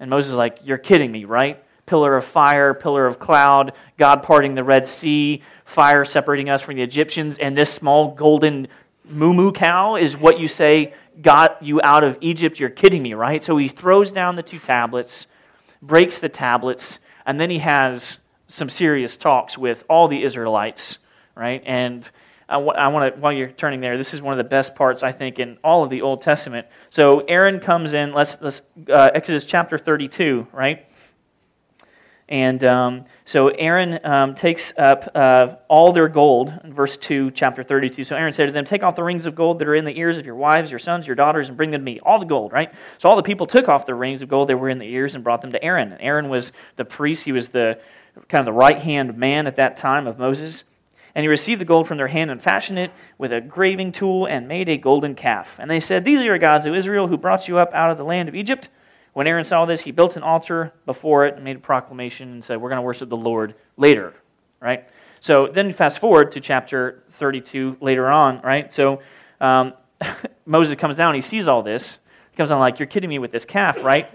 And 0.00 0.08
Moses 0.08 0.30
is 0.30 0.36
like, 0.36 0.58
You're 0.64 0.78
kidding 0.78 1.10
me, 1.10 1.24
right? 1.24 1.63
Pillar 1.86 2.16
of 2.16 2.24
fire, 2.24 2.74
pillar 2.74 3.06
of 3.06 3.18
cloud, 3.18 3.72
God 3.98 4.22
parting 4.22 4.54
the 4.54 4.64
Red 4.64 4.88
Sea, 4.88 5.42
fire 5.64 6.04
separating 6.04 6.48
us 6.48 6.62
from 6.62 6.76
the 6.76 6.82
Egyptians, 6.82 7.38
and 7.38 7.56
this 7.56 7.72
small 7.72 8.14
golden 8.14 8.68
moo 9.04 9.52
cow 9.52 9.96
is 9.96 10.16
what 10.16 10.38
you 10.38 10.48
say 10.48 10.94
got 11.20 11.62
you 11.62 11.80
out 11.82 12.04
of 12.04 12.18
Egypt. 12.20 12.58
You're 12.58 12.70
kidding 12.70 13.02
me, 13.02 13.14
right? 13.14 13.42
So 13.44 13.56
he 13.56 13.68
throws 13.68 14.10
down 14.10 14.36
the 14.36 14.42
two 14.42 14.58
tablets, 14.58 15.26
breaks 15.82 16.18
the 16.18 16.28
tablets, 16.28 16.98
and 17.26 17.40
then 17.40 17.50
he 17.50 17.58
has 17.58 18.18
some 18.48 18.68
serious 18.68 19.16
talks 19.16 19.56
with 19.58 19.84
all 19.88 20.08
the 20.08 20.22
Israelites, 20.22 20.98
right? 21.34 21.62
And 21.66 22.08
I, 22.48 22.58
want 22.58 23.14
to, 23.14 23.20
while 23.20 23.32
you're 23.32 23.48
turning 23.48 23.80
there, 23.80 23.96
this 23.96 24.12
is 24.12 24.20
one 24.20 24.32
of 24.32 24.38
the 24.38 24.48
best 24.48 24.74
parts, 24.74 25.02
I 25.02 25.12
think, 25.12 25.38
in 25.38 25.56
all 25.64 25.82
of 25.82 25.90
the 25.90 26.02
Old 26.02 26.20
Testament. 26.20 26.66
So 26.90 27.20
Aaron 27.20 27.58
comes 27.58 27.94
in, 27.94 28.12
let's, 28.12 28.36
let's 28.40 28.60
uh, 28.88 29.10
Exodus 29.14 29.44
chapter 29.44 29.78
32, 29.78 30.46
right? 30.52 30.86
And 32.28 32.64
um, 32.64 33.04
so 33.26 33.48
Aaron 33.48 34.00
um, 34.04 34.34
takes 34.34 34.72
up 34.78 35.10
uh, 35.14 35.56
all 35.68 35.92
their 35.92 36.08
gold, 36.08 36.58
verse 36.64 36.96
2, 36.96 37.32
chapter 37.32 37.62
32. 37.62 38.02
So 38.04 38.16
Aaron 38.16 38.32
said 38.32 38.46
to 38.46 38.52
them, 38.52 38.64
Take 38.64 38.82
off 38.82 38.96
the 38.96 39.04
rings 39.04 39.26
of 39.26 39.34
gold 39.34 39.58
that 39.58 39.68
are 39.68 39.74
in 39.74 39.84
the 39.84 39.96
ears 39.98 40.16
of 40.16 40.24
your 40.24 40.34
wives, 40.34 40.70
your 40.70 40.78
sons, 40.78 41.06
your 41.06 41.16
daughters, 41.16 41.48
and 41.48 41.56
bring 41.56 41.70
them 41.70 41.82
to 41.82 41.84
me. 41.84 42.00
All 42.00 42.18
the 42.18 42.24
gold, 42.24 42.52
right? 42.52 42.72
So 42.96 43.10
all 43.10 43.16
the 43.16 43.22
people 43.22 43.46
took 43.46 43.68
off 43.68 43.84
the 43.84 43.94
rings 43.94 44.22
of 44.22 44.28
gold 44.28 44.48
that 44.48 44.56
were 44.56 44.70
in 44.70 44.78
the 44.78 44.90
ears 44.90 45.14
and 45.14 45.22
brought 45.22 45.42
them 45.42 45.52
to 45.52 45.62
Aaron. 45.62 45.92
And 45.92 46.00
Aaron 46.00 46.30
was 46.30 46.52
the 46.76 46.84
priest, 46.84 47.24
he 47.24 47.32
was 47.32 47.48
the 47.48 47.78
kind 48.28 48.40
of 48.40 48.46
the 48.46 48.52
right 48.52 48.78
hand 48.78 49.18
man 49.18 49.46
at 49.46 49.56
that 49.56 49.76
time 49.76 50.06
of 50.06 50.18
Moses. 50.18 50.64
And 51.14 51.22
he 51.22 51.28
received 51.28 51.60
the 51.60 51.66
gold 51.66 51.86
from 51.86 51.98
their 51.98 52.08
hand 52.08 52.30
and 52.30 52.42
fashioned 52.42 52.78
it 52.78 52.90
with 53.18 53.32
a 53.32 53.40
graving 53.40 53.92
tool 53.92 54.26
and 54.26 54.48
made 54.48 54.68
a 54.68 54.76
golden 54.76 55.14
calf. 55.14 55.56
And 55.58 55.70
they 55.70 55.78
said, 55.78 56.04
These 56.04 56.20
are 56.20 56.24
your 56.24 56.38
gods, 56.38 56.66
O 56.66 56.74
Israel, 56.74 57.06
who 57.06 57.16
brought 57.16 57.46
you 57.46 57.58
up 57.58 57.72
out 57.74 57.90
of 57.90 57.98
the 57.98 58.04
land 58.04 58.28
of 58.28 58.34
Egypt. 58.34 58.70
When 59.14 59.28
Aaron 59.28 59.44
saw 59.44 59.64
this, 59.64 59.80
he 59.80 59.92
built 59.92 60.16
an 60.16 60.22
altar 60.22 60.72
before 60.86 61.24
it 61.26 61.36
and 61.36 61.44
made 61.44 61.56
a 61.56 61.60
proclamation 61.60 62.32
and 62.32 62.44
said, 62.44 62.60
We're 62.60 62.68
going 62.68 62.78
to 62.78 62.82
worship 62.82 63.08
the 63.08 63.16
Lord 63.16 63.54
later, 63.76 64.12
right? 64.60 64.84
So 65.20 65.46
then 65.46 65.72
fast 65.72 66.00
forward 66.00 66.32
to 66.32 66.40
chapter 66.40 67.04
32 67.12 67.78
later 67.80 68.10
on, 68.10 68.40
right? 68.42 68.74
So 68.74 69.00
um, 69.40 69.72
Moses 70.46 70.74
comes 70.76 70.96
down, 70.96 71.14
he 71.14 71.20
sees 71.20 71.48
all 71.48 71.62
this. 71.62 72.00
He 72.32 72.36
comes 72.36 72.50
down 72.50 72.58
like, 72.58 72.80
You're 72.80 72.88
kidding 72.88 73.08
me 73.08 73.20
with 73.20 73.30
this 73.30 73.44
calf, 73.44 73.82
right? 73.84 74.10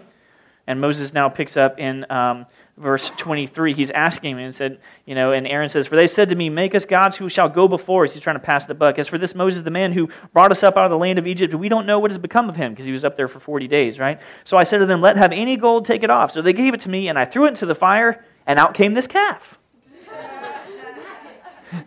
And 0.67 0.79
Moses 0.79 1.13
now 1.13 1.29
picks 1.29 1.57
up 1.57 1.79
in 1.79 2.05
um, 2.11 2.45
verse 2.79 3.11
23, 3.17 3.73
he's 3.73 3.91
asking 3.91 4.31
him 4.31 4.37
and 4.37 4.55
said, 4.55 4.79
you 5.05 5.13
know, 5.13 5.33
and 5.33 5.45
Aaron 5.47 5.67
says, 5.69 5.85
For 5.87 5.95
they 5.95 6.07
said 6.07 6.29
to 6.29 6.35
me, 6.35 6.49
Make 6.49 6.73
us 6.73 6.85
gods 6.85 7.17
who 7.17 7.29
shall 7.29 7.49
go 7.49 7.67
before 7.67 8.05
us. 8.05 8.13
He's 8.13 8.23
trying 8.23 8.37
to 8.37 8.41
pass 8.41 8.65
the 8.65 8.73
buck. 8.73 8.97
As 8.97 9.07
for 9.07 9.17
this 9.17 9.35
Moses, 9.35 9.61
the 9.61 9.69
man 9.69 9.91
who 9.91 10.09
brought 10.33 10.51
us 10.51 10.63
up 10.63 10.77
out 10.77 10.85
of 10.85 10.91
the 10.91 10.97
land 10.97 11.19
of 11.19 11.27
Egypt, 11.27 11.53
we 11.53 11.69
don't 11.69 11.85
know 11.85 11.99
what 11.99 12.09
has 12.09 12.17
become 12.17 12.49
of 12.49 12.55
him 12.55 12.71
because 12.71 12.85
he 12.85 12.91
was 12.91 13.03
up 13.03 13.17
there 13.17 13.27
for 13.27 13.39
40 13.39 13.67
days, 13.67 13.99
right? 13.99 14.19
So 14.45 14.57
I 14.57 14.63
said 14.63 14.79
to 14.79 14.85
them, 14.85 15.01
Let 15.01 15.17
have 15.17 15.31
any 15.31 15.57
gold, 15.57 15.85
take 15.85 16.03
it 16.03 16.09
off. 16.09 16.31
So 16.31 16.41
they 16.41 16.53
gave 16.53 16.73
it 16.73 16.81
to 16.81 16.89
me, 16.89 17.09
and 17.09 17.19
I 17.19 17.25
threw 17.25 17.45
it 17.45 17.49
into 17.49 17.65
the 17.65 17.75
fire, 17.75 18.23
and 18.47 18.57
out 18.57 18.73
came 18.73 18.93
this 18.93 19.07
calf. 19.07 19.59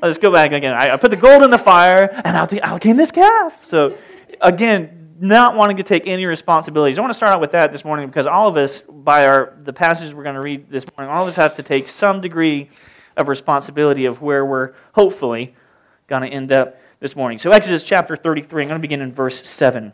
Let's 0.00 0.18
go 0.18 0.30
back 0.30 0.52
again. 0.52 0.74
I 0.74 0.96
put 0.96 1.10
the 1.10 1.16
gold 1.16 1.42
in 1.42 1.50
the 1.50 1.58
fire, 1.58 2.20
and 2.24 2.36
out, 2.36 2.50
the, 2.50 2.62
out 2.62 2.80
came 2.80 2.96
this 2.96 3.10
calf. 3.10 3.58
So 3.64 3.98
again, 4.40 5.03
not 5.20 5.56
wanting 5.56 5.76
to 5.76 5.82
take 5.82 6.06
any 6.06 6.26
responsibilities. 6.26 6.98
I 6.98 7.00
want 7.00 7.12
to 7.12 7.16
start 7.16 7.32
out 7.32 7.40
with 7.40 7.52
that 7.52 7.72
this 7.72 7.84
morning 7.84 8.06
because 8.06 8.26
all 8.26 8.48
of 8.48 8.56
us, 8.56 8.82
by 8.88 9.26
our 9.26 9.56
the 9.62 9.72
passages 9.72 10.12
we're 10.12 10.24
going 10.24 10.34
to 10.34 10.40
read 10.40 10.70
this 10.70 10.84
morning, 10.96 11.14
all 11.14 11.22
of 11.22 11.28
us 11.28 11.36
have 11.36 11.54
to 11.54 11.62
take 11.62 11.88
some 11.88 12.20
degree 12.20 12.70
of 13.16 13.28
responsibility 13.28 14.06
of 14.06 14.22
where 14.22 14.44
we're 14.44 14.72
hopefully 14.92 15.54
going 16.08 16.22
to 16.22 16.28
end 16.28 16.52
up 16.52 16.78
this 17.00 17.14
morning. 17.14 17.38
So 17.38 17.50
Exodus 17.50 17.84
chapter 17.84 18.16
33, 18.16 18.62
I'm 18.62 18.68
going 18.68 18.78
to 18.78 18.82
begin 18.82 19.00
in 19.00 19.12
verse 19.12 19.46
7. 19.48 19.92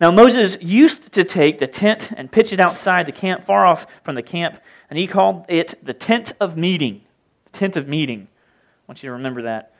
Now 0.00 0.10
Moses 0.10 0.60
used 0.60 1.12
to 1.12 1.24
take 1.24 1.58
the 1.58 1.66
tent 1.66 2.10
and 2.16 2.30
pitch 2.30 2.52
it 2.52 2.60
outside 2.60 3.06
the 3.06 3.12
camp, 3.12 3.44
far 3.44 3.66
off 3.66 3.86
from 4.04 4.14
the 4.14 4.22
camp, 4.22 4.60
and 4.90 4.98
he 4.98 5.06
called 5.06 5.46
it 5.48 5.74
the 5.84 5.94
tent 5.94 6.32
of 6.40 6.56
meeting. 6.56 7.02
The 7.46 7.58
tent 7.58 7.76
of 7.76 7.88
meeting. 7.88 8.28
I 8.30 8.84
want 8.88 9.02
you 9.02 9.08
to 9.08 9.12
remember 9.12 9.42
that. 9.42 9.71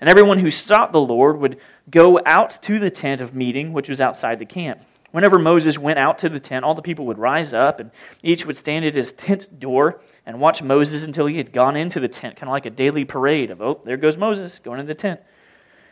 And 0.00 0.10
everyone 0.10 0.38
who 0.38 0.50
sought 0.50 0.92
the 0.92 1.00
Lord 1.00 1.38
would 1.38 1.58
go 1.90 2.20
out 2.26 2.62
to 2.64 2.78
the 2.78 2.90
tent 2.90 3.20
of 3.20 3.34
meeting, 3.34 3.72
which 3.72 3.88
was 3.88 4.00
outside 4.00 4.38
the 4.38 4.46
camp. 4.46 4.80
Whenever 5.12 5.38
Moses 5.38 5.78
went 5.78 5.98
out 5.98 6.18
to 6.18 6.28
the 6.28 6.40
tent, 6.40 6.64
all 6.64 6.74
the 6.74 6.82
people 6.82 7.06
would 7.06 7.18
rise 7.18 7.54
up, 7.54 7.80
and 7.80 7.90
each 8.22 8.44
would 8.44 8.56
stand 8.56 8.84
at 8.84 8.94
his 8.94 9.12
tent 9.12 9.58
door 9.58 10.00
and 10.26 10.40
watch 10.40 10.62
Moses 10.62 11.04
until 11.04 11.26
he 11.26 11.38
had 11.38 11.52
gone 11.52 11.76
into 11.76 12.00
the 12.00 12.08
tent, 12.08 12.36
kind 12.36 12.48
of 12.48 12.52
like 12.52 12.66
a 12.66 12.70
daily 12.70 13.04
parade 13.04 13.50
of, 13.50 13.62
oh, 13.62 13.80
there 13.84 13.96
goes 13.96 14.16
Moses 14.16 14.58
going 14.58 14.80
into 14.80 14.88
the 14.88 14.94
tent. 14.94 15.20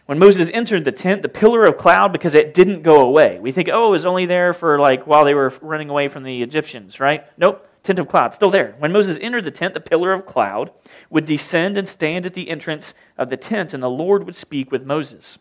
When 0.06 0.18
Moses 0.18 0.50
entered 0.52 0.84
the 0.84 0.92
tent, 0.92 1.22
the 1.22 1.30
pillar 1.30 1.64
of 1.64 1.78
cloud, 1.78 2.12
because 2.12 2.34
it 2.34 2.52
didn't 2.52 2.82
go 2.82 3.00
away. 3.00 3.38
We 3.40 3.52
think, 3.52 3.70
oh, 3.72 3.88
it 3.88 3.92
was 3.92 4.04
only 4.04 4.26
there 4.26 4.52
for 4.52 4.78
like 4.78 5.06
while 5.06 5.24
they 5.24 5.32
were 5.32 5.54
running 5.62 5.88
away 5.88 6.08
from 6.08 6.24
the 6.24 6.42
Egyptians, 6.42 7.00
right? 7.00 7.24
Nope, 7.38 7.66
tent 7.84 7.98
of 7.98 8.08
cloud, 8.08 8.34
still 8.34 8.50
there. 8.50 8.74
When 8.78 8.92
Moses 8.92 9.18
entered 9.20 9.44
the 9.44 9.50
tent, 9.50 9.74
the 9.74 9.80
pillar 9.80 10.12
of 10.12 10.26
cloud 10.26 10.72
would 11.10 11.26
descend 11.26 11.78
and 11.78 11.88
stand 11.88 12.26
at 12.26 12.34
the 12.34 12.48
entrance 12.48 12.94
of 13.16 13.30
the 13.30 13.36
tent, 13.36 13.74
and 13.74 13.82
the 13.82 13.90
Lord 13.90 14.24
would 14.24 14.34
speak 14.34 14.72
with 14.72 14.84
Moses. 14.84 15.38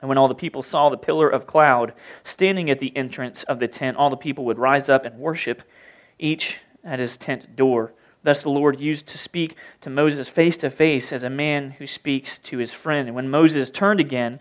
And 0.00 0.08
when 0.08 0.18
all 0.18 0.28
the 0.28 0.34
people 0.34 0.62
saw 0.62 0.88
the 0.88 0.96
pillar 0.96 1.28
of 1.28 1.46
cloud 1.46 1.92
standing 2.22 2.70
at 2.70 2.78
the 2.78 2.96
entrance 2.96 3.42
of 3.44 3.58
the 3.58 3.68
tent, 3.68 3.96
all 3.96 4.08
the 4.08 4.16
people 4.16 4.44
would 4.44 4.58
rise 4.58 4.88
up 4.88 5.04
and 5.04 5.18
worship, 5.18 5.62
each 6.18 6.58
at 6.84 7.00
his 7.00 7.16
tent 7.16 7.56
door. 7.56 7.92
Thus 8.22 8.42
the 8.42 8.50
Lord 8.50 8.80
used 8.80 9.06
to 9.08 9.18
speak 9.18 9.56
to 9.80 9.90
Moses 9.90 10.28
face 10.28 10.56
to 10.58 10.70
face 10.70 11.12
as 11.12 11.22
a 11.22 11.30
man 11.30 11.72
who 11.72 11.86
speaks 11.86 12.38
to 12.38 12.58
his 12.58 12.72
friend. 12.72 13.08
And 13.08 13.16
when 13.16 13.30
Moses 13.30 13.70
turned 13.70 14.00
again 14.00 14.40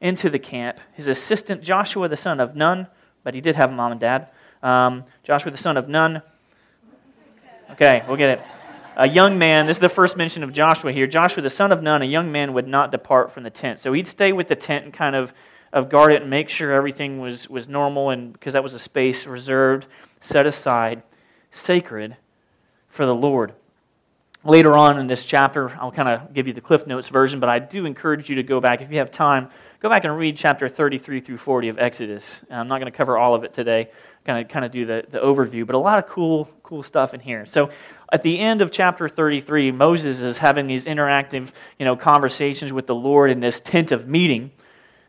into 0.00 0.28
the 0.28 0.38
camp, 0.38 0.78
his 0.92 1.06
assistant 1.06 1.62
Joshua 1.62 2.08
the 2.08 2.16
son 2.16 2.40
of 2.40 2.56
Nun, 2.56 2.86
but 3.22 3.34
he 3.34 3.40
did 3.40 3.56
have 3.56 3.70
a 3.70 3.74
mom 3.74 3.92
and 3.92 4.00
dad, 4.00 4.28
um, 4.66 5.04
Joshua 5.22 5.50
the 5.50 5.58
son 5.58 5.76
of 5.76 5.88
Nun. 5.88 6.22
Okay, 7.72 8.04
we'll 8.06 8.16
get 8.16 8.38
it 8.38 8.42
a 8.96 9.06
young 9.06 9.38
man, 9.38 9.66
this 9.66 9.76
is 9.76 9.80
the 9.80 9.90
first 9.90 10.16
mention 10.16 10.42
of 10.42 10.52
Joshua 10.52 10.90
here. 10.90 11.06
Joshua, 11.06 11.42
the 11.42 11.50
son 11.50 11.70
of 11.70 11.82
Nun, 11.82 12.00
a 12.00 12.06
young 12.06 12.32
man, 12.32 12.54
would 12.54 12.66
not 12.66 12.90
depart 12.90 13.30
from 13.30 13.42
the 13.42 13.50
tent. 13.50 13.80
So 13.80 13.92
he'd 13.92 14.08
stay 14.08 14.32
with 14.32 14.48
the 14.48 14.56
tent 14.56 14.86
and 14.86 14.94
kind 14.94 15.14
of, 15.14 15.34
of 15.72 15.90
guard 15.90 16.12
it 16.12 16.22
and 16.22 16.30
make 16.30 16.48
sure 16.48 16.72
everything 16.72 17.20
was, 17.20 17.48
was 17.48 17.68
normal, 17.68 18.10
and 18.10 18.32
because 18.32 18.54
that 18.54 18.62
was 18.62 18.72
a 18.72 18.78
space 18.78 19.26
reserved, 19.26 19.86
set 20.22 20.46
aside, 20.46 21.02
sacred 21.50 22.16
for 22.88 23.04
the 23.04 23.14
Lord. 23.14 23.52
Later 24.44 24.74
on 24.74 24.98
in 24.98 25.08
this 25.08 25.24
chapter, 25.24 25.76
I'll 25.78 25.92
kind 25.92 26.08
of 26.08 26.32
give 26.32 26.46
you 26.46 26.54
the 26.54 26.62
Cliff 26.62 26.86
Notes 26.86 27.08
version, 27.08 27.38
but 27.38 27.50
I 27.50 27.58
do 27.58 27.84
encourage 27.84 28.30
you 28.30 28.36
to 28.36 28.42
go 28.42 28.60
back, 28.60 28.80
if 28.80 28.90
you 28.90 28.98
have 28.98 29.10
time, 29.10 29.50
go 29.86 29.90
back 29.94 30.02
and 30.02 30.18
read 30.18 30.36
chapter 30.36 30.68
33 30.68 31.20
through 31.20 31.38
40 31.38 31.68
of 31.68 31.78
Exodus. 31.78 32.40
I'm 32.50 32.66
not 32.66 32.80
going 32.80 32.90
to 32.90 32.96
cover 32.96 33.16
all 33.16 33.36
of 33.36 33.44
it 33.44 33.54
today, 33.54 33.90
kind 34.24 34.44
of 34.44 34.50
kind 34.50 34.64
of 34.64 34.72
do 34.72 34.84
the, 34.84 35.04
the 35.08 35.20
overview, 35.20 35.64
but 35.64 35.76
a 35.76 35.78
lot 35.78 36.00
of 36.00 36.10
cool 36.10 36.50
cool 36.64 36.82
stuff 36.82 37.14
in 37.14 37.20
here. 37.20 37.46
So 37.46 37.70
at 38.12 38.24
the 38.24 38.36
end 38.36 38.62
of 38.62 38.72
chapter 38.72 39.08
33, 39.08 39.70
Moses 39.70 40.18
is 40.18 40.38
having 40.38 40.66
these 40.66 40.86
interactive, 40.86 41.52
you 41.78 41.84
know, 41.84 41.94
conversations 41.94 42.72
with 42.72 42.88
the 42.88 42.96
Lord 42.96 43.30
in 43.30 43.38
this 43.38 43.60
tent 43.60 43.92
of 43.92 44.08
meeting. 44.08 44.50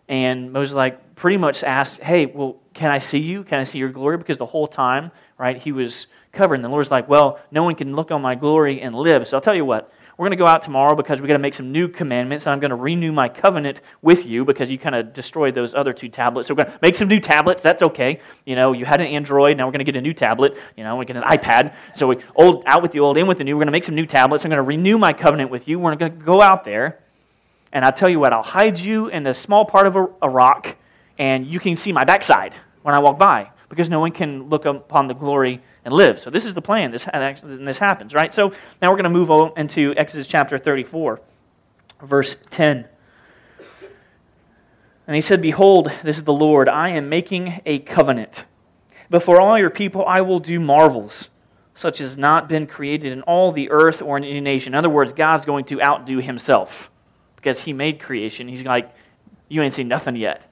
And 0.08 0.54
Moses 0.54 0.76
like 0.76 1.16
pretty 1.16 1.38
much 1.38 1.64
asked, 1.64 2.00
"Hey, 2.00 2.28
well, 2.28 2.58
can 2.76 2.92
I 2.92 3.00
see 3.00 3.18
you? 3.18 3.46
Can 3.46 3.58
I 3.58 3.64
see 3.64 3.80
your 3.80 3.90
glory?" 3.90 4.18
Because 4.18 4.38
the 4.38 4.46
whole 4.46 4.68
time, 4.68 5.10
right, 5.40 5.58
he 5.58 5.72
was 5.72 6.06
covered. 6.34 6.54
And 6.54 6.64
the 6.64 6.70
Lord's 6.70 6.92
like, 6.92 7.10
"Well, 7.10 7.40
no 7.50 7.64
one 7.64 7.74
can 7.74 7.96
look 7.96 8.12
on 8.12 8.22
my 8.22 8.36
glory 8.36 8.80
and 8.80 8.94
live." 8.94 9.28
So 9.28 9.38
I'll 9.38 9.42
tell 9.42 9.56
you 9.56 9.66
what. 9.66 9.92
We're 10.18 10.24
going 10.24 10.38
to 10.38 10.44
go 10.44 10.48
out 10.48 10.64
tomorrow 10.64 10.96
because 10.96 11.22
we're 11.22 11.28
going 11.28 11.38
to 11.38 11.44
make 11.44 11.54
some 11.54 11.72
new 11.72 11.88
commandments, 11.88 12.48
and 12.48 12.54
I'm 12.54 12.60
going 12.60 12.72
to 12.72 12.76
renew 12.76 13.12
my 13.12 13.30
covenant 13.30 13.82
with 14.02 14.26
you 14.26 14.46
because 14.46 14.68
you 14.68 14.80
kind 14.80 14.96
of 14.96 15.14
destroyed 15.14 15.54
those 15.54 15.76
other 15.76 15.94
two 15.94 16.10
tablets. 16.10 16.48
So 16.48 16.56
we're 16.56 16.64
going 16.64 16.74
to 16.74 16.80
make 16.82 16.96
some 16.96 17.08
new 17.08 17.20
tablets. 17.20 17.62
That's 17.62 17.84
okay. 17.84 18.20
You 18.44 18.56
know, 18.56 18.74
you 18.74 18.84
had 18.84 19.00
an 19.00 19.06
Android, 19.06 19.56
now 19.58 19.68
we're 19.68 19.74
going 19.74 19.86
to 19.86 19.92
get 19.92 19.96
a 19.96 20.02
new 20.02 20.16
tablet. 20.16 20.58
You 20.76 20.84
know, 20.84 20.96
we 20.96 21.06
get 21.06 21.18
an 21.18 21.22
iPad. 21.22 21.76
So 21.96 22.08
we 22.08 22.18
old 22.36 22.64
out 22.66 22.82
with 22.82 22.94
the 22.94 23.00
old, 23.00 23.16
in 23.18 23.28
with 23.28 23.38
the 23.38 23.44
new. 23.44 23.56
We're 23.56 23.60
going 23.60 23.68
to 23.68 23.72
make 23.72 23.84
some 23.84 23.94
new 23.94 24.08
tablets. 24.08 24.44
I'm 24.44 24.50
going 24.50 24.58
to 24.58 24.64
renew 24.64 24.98
my 24.98 25.14
covenant 25.14 25.52
with 25.52 25.68
you. 25.68 25.78
We're 25.78 25.96
going 25.96 26.12
to 26.12 26.26
go 26.26 26.42
out 26.42 26.66
there, 26.66 26.98
and 27.72 27.86
I'll 27.86 27.92
tell 27.92 28.10
you 28.10 28.20
what. 28.20 28.34
I'll 28.34 28.42
hide 28.42 28.80
you 28.80 29.10
in 29.10 29.28
a 29.28 29.36
small 29.36 29.66
part 29.66 29.86
of 29.86 29.96
a, 29.96 30.08
a 30.24 30.30
rock, 30.30 30.78
and 31.20 31.46
you 31.46 31.60
can 31.60 31.76
see 31.76 31.92
my 31.92 32.06
backside 32.06 32.56
when 32.82 32.96
I 32.96 33.00
walk 33.00 33.20
by 33.20 33.52
because 33.70 33.88
no 33.88 34.00
one 34.00 34.14
can 34.14 34.50
look 34.50 34.66
upon 34.66 35.08
the 35.08 35.14
glory 35.14 35.62
and 35.88 35.96
live. 35.96 36.20
So 36.20 36.30
this 36.30 36.44
is 36.44 36.54
the 36.54 36.62
plan. 36.62 36.92
This 36.92 37.08
and 37.08 37.66
this 37.66 37.78
happens, 37.78 38.14
right? 38.14 38.34
So 38.34 38.52
now 38.82 38.92
we're 38.92 38.98
going 38.98 39.06
to 39.06 39.10
move 39.10 39.32
on 39.32 39.54
into 39.56 39.94
Exodus 39.96 40.28
chapter 40.28 40.58
34, 40.58 41.22
verse 42.02 42.36
10. 42.52 42.86
And 45.08 45.16
he 45.16 45.22
said, 45.22 45.42
Behold, 45.42 45.90
this 46.04 46.18
is 46.18 46.26
the 46.26 46.34
Lord. 46.34 46.68
I 46.68 46.90
am 46.90 47.08
making 47.08 47.62
a 47.66 47.80
covenant. 47.80 48.44
Before 49.10 49.40
all 49.40 49.58
your 49.58 49.70
people, 49.70 50.04
I 50.06 50.20
will 50.20 50.42
do 50.42 50.60
marvels, 50.60 51.30
such 51.74 52.02
as 52.02 52.18
not 52.18 52.50
been 52.50 52.68
created 52.68 53.14
in 53.14 53.22
all 53.22 53.54
the 53.54 53.72
earth 53.72 54.02
or 54.02 54.18
in 54.18 54.26
any 54.26 54.42
nation. 54.42 54.74
In 54.74 54.78
other 54.78 54.90
words, 54.90 55.14
God's 55.14 55.46
going 55.46 55.64
to 55.66 55.82
outdo 55.82 56.18
himself 56.18 56.92
because 57.38 57.62
he 57.62 57.72
made 57.72 58.02
creation. 58.02 58.50
He's 58.50 58.66
like, 58.66 58.94
You 59.48 59.62
ain't 59.62 59.74
seen 59.74 59.88
nothing 59.88 60.18
yet. 60.18 60.52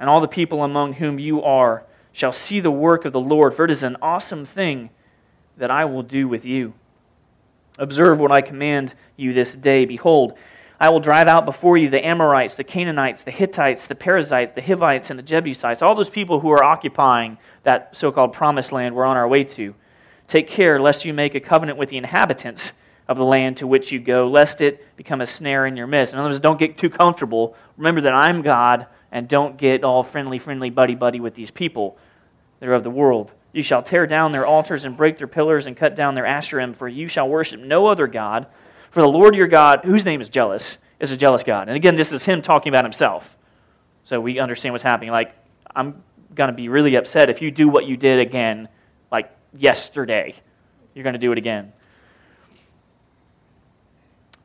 And 0.00 0.10
all 0.10 0.20
the 0.20 0.26
people 0.26 0.64
among 0.64 0.94
whom 0.94 1.20
you 1.20 1.44
are 1.44 1.84
shall 2.14 2.32
see 2.32 2.60
the 2.60 2.70
work 2.70 3.04
of 3.04 3.12
the 3.12 3.20
Lord, 3.20 3.54
for 3.54 3.64
it 3.64 3.70
is 3.72 3.82
an 3.82 3.96
awesome 4.00 4.46
thing 4.46 4.88
that 5.58 5.70
I 5.70 5.84
will 5.84 6.04
do 6.04 6.28
with 6.28 6.44
you. 6.44 6.72
Observe 7.76 8.20
what 8.20 8.30
I 8.30 8.40
command 8.40 8.94
you 9.16 9.32
this 9.32 9.52
day. 9.52 9.84
Behold, 9.84 10.34
I 10.80 10.90
will 10.90 11.00
drive 11.00 11.26
out 11.26 11.44
before 11.44 11.76
you 11.76 11.90
the 11.90 12.04
Amorites, 12.06 12.54
the 12.54 12.62
Canaanites, 12.62 13.24
the 13.24 13.32
Hittites, 13.32 13.88
the 13.88 13.96
Perizzites, 13.96 14.52
the 14.52 14.62
Hivites, 14.62 15.10
and 15.10 15.18
the 15.18 15.24
Jebusites, 15.24 15.82
all 15.82 15.96
those 15.96 16.08
people 16.08 16.38
who 16.38 16.50
are 16.50 16.62
occupying 16.62 17.36
that 17.64 17.96
so 17.96 18.12
called 18.12 18.32
promised 18.32 18.70
land 18.70 18.94
we're 18.94 19.04
on 19.04 19.16
our 19.16 19.26
way 19.26 19.42
to. 19.42 19.74
Take 20.28 20.46
care 20.46 20.80
lest 20.80 21.04
you 21.04 21.12
make 21.12 21.34
a 21.34 21.40
covenant 21.40 21.78
with 21.78 21.88
the 21.88 21.96
inhabitants 21.96 22.72
of 23.08 23.16
the 23.16 23.24
land 23.24 23.56
to 23.56 23.66
which 23.66 23.90
you 23.90 23.98
go, 23.98 24.28
lest 24.28 24.60
it 24.60 24.86
become 24.96 25.20
a 25.20 25.26
snare 25.26 25.66
in 25.66 25.76
your 25.76 25.88
midst. 25.88 26.12
In 26.12 26.20
other 26.20 26.28
words, 26.28 26.38
don't 26.38 26.60
get 26.60 26.78
too 26.78 26.90
comfortable. 26.90 27.56
Remember 27.76 28.02
that 28.02 28.14
I'm 28.14 28.40
God, 28.40 28.86
and 29.10 29.28
don't 29.28 29.56
get 29.56 29.84
all 29.84 30.02
friendly, 30.02 30.38
friendly, 30.38 30.70
buddy, 30.70 30.94
buddy 30.94 31.20
with 31.20 31.34
these 31.34 31.50
people. 31.50 31.96
They're 32.60 32.74
of 32.74 32.84
the 32.84 32.90
world. 32.90 33.32
You 33.52 33.62
shall 33.62 33.82
tear 33.82 34.06
down 34.06 34.32
their 34.32 34.46
altars 34.46 34.84
and 34.84 34.96
break 34.96 35.18
their 35.18 35.26
pillars 35.26 35.66
and 35.66 35.76
cut 35.76 35.94
down 35.94 36.14
their 36.14 36.24
asherim, 36.24 36.74
for 36.74 36.88
you 36.88 37.08
shall 37.08 37.28
worship 37.28 37.60
no 37.60 37.86
other 37.86 38.06
God. 38.06 38.46
For 38.90 39.00
the 39.00 39.08
Lord 39.08 39.34
your 39.34 39.46
God, 39.46 39.80
whose 39.84 40.04
name 40.04 40.20
is 40.20 40.28
jealous, 40.28 40.76
is 41.00 41.10
a 41.10 41.16
jealous 41.16 41.42
God. 41.42 41.68
And 41.68 41.76
again, 41.76 41.94
this 41.94 42.12
is 42.12 42.24
him 42.24 42.42
talking 42.42 42.72
about 42.72 42.84
himself. 42.84 43.36
So 44.04 44.20
we 44.20 44.38
understand 44.38 44.72
what's 44.72 44.82
happening. 44.82 45.10
Like, 45.10 45.34
I'm 45.74 46.02
going 46.34 46.48
to 46.48 46.54
be 46.54 46.68
really 46.68 46.96
upset 46.96 47.30
if 47.30 47.40
you 47.42 47.50
do 47.50 47.68
what 47.68 47.86
you 47.86 47.96
did 47.96 48.18
again, 48.18 48.68
like 49.10 49.30
yesterday. 49.56 50.34
You're 50.94 51.04
going 51.04 51.14
to 51.14 51.18
do 51.18 51.32
it 51.32 51.38
again. 51.38 51.72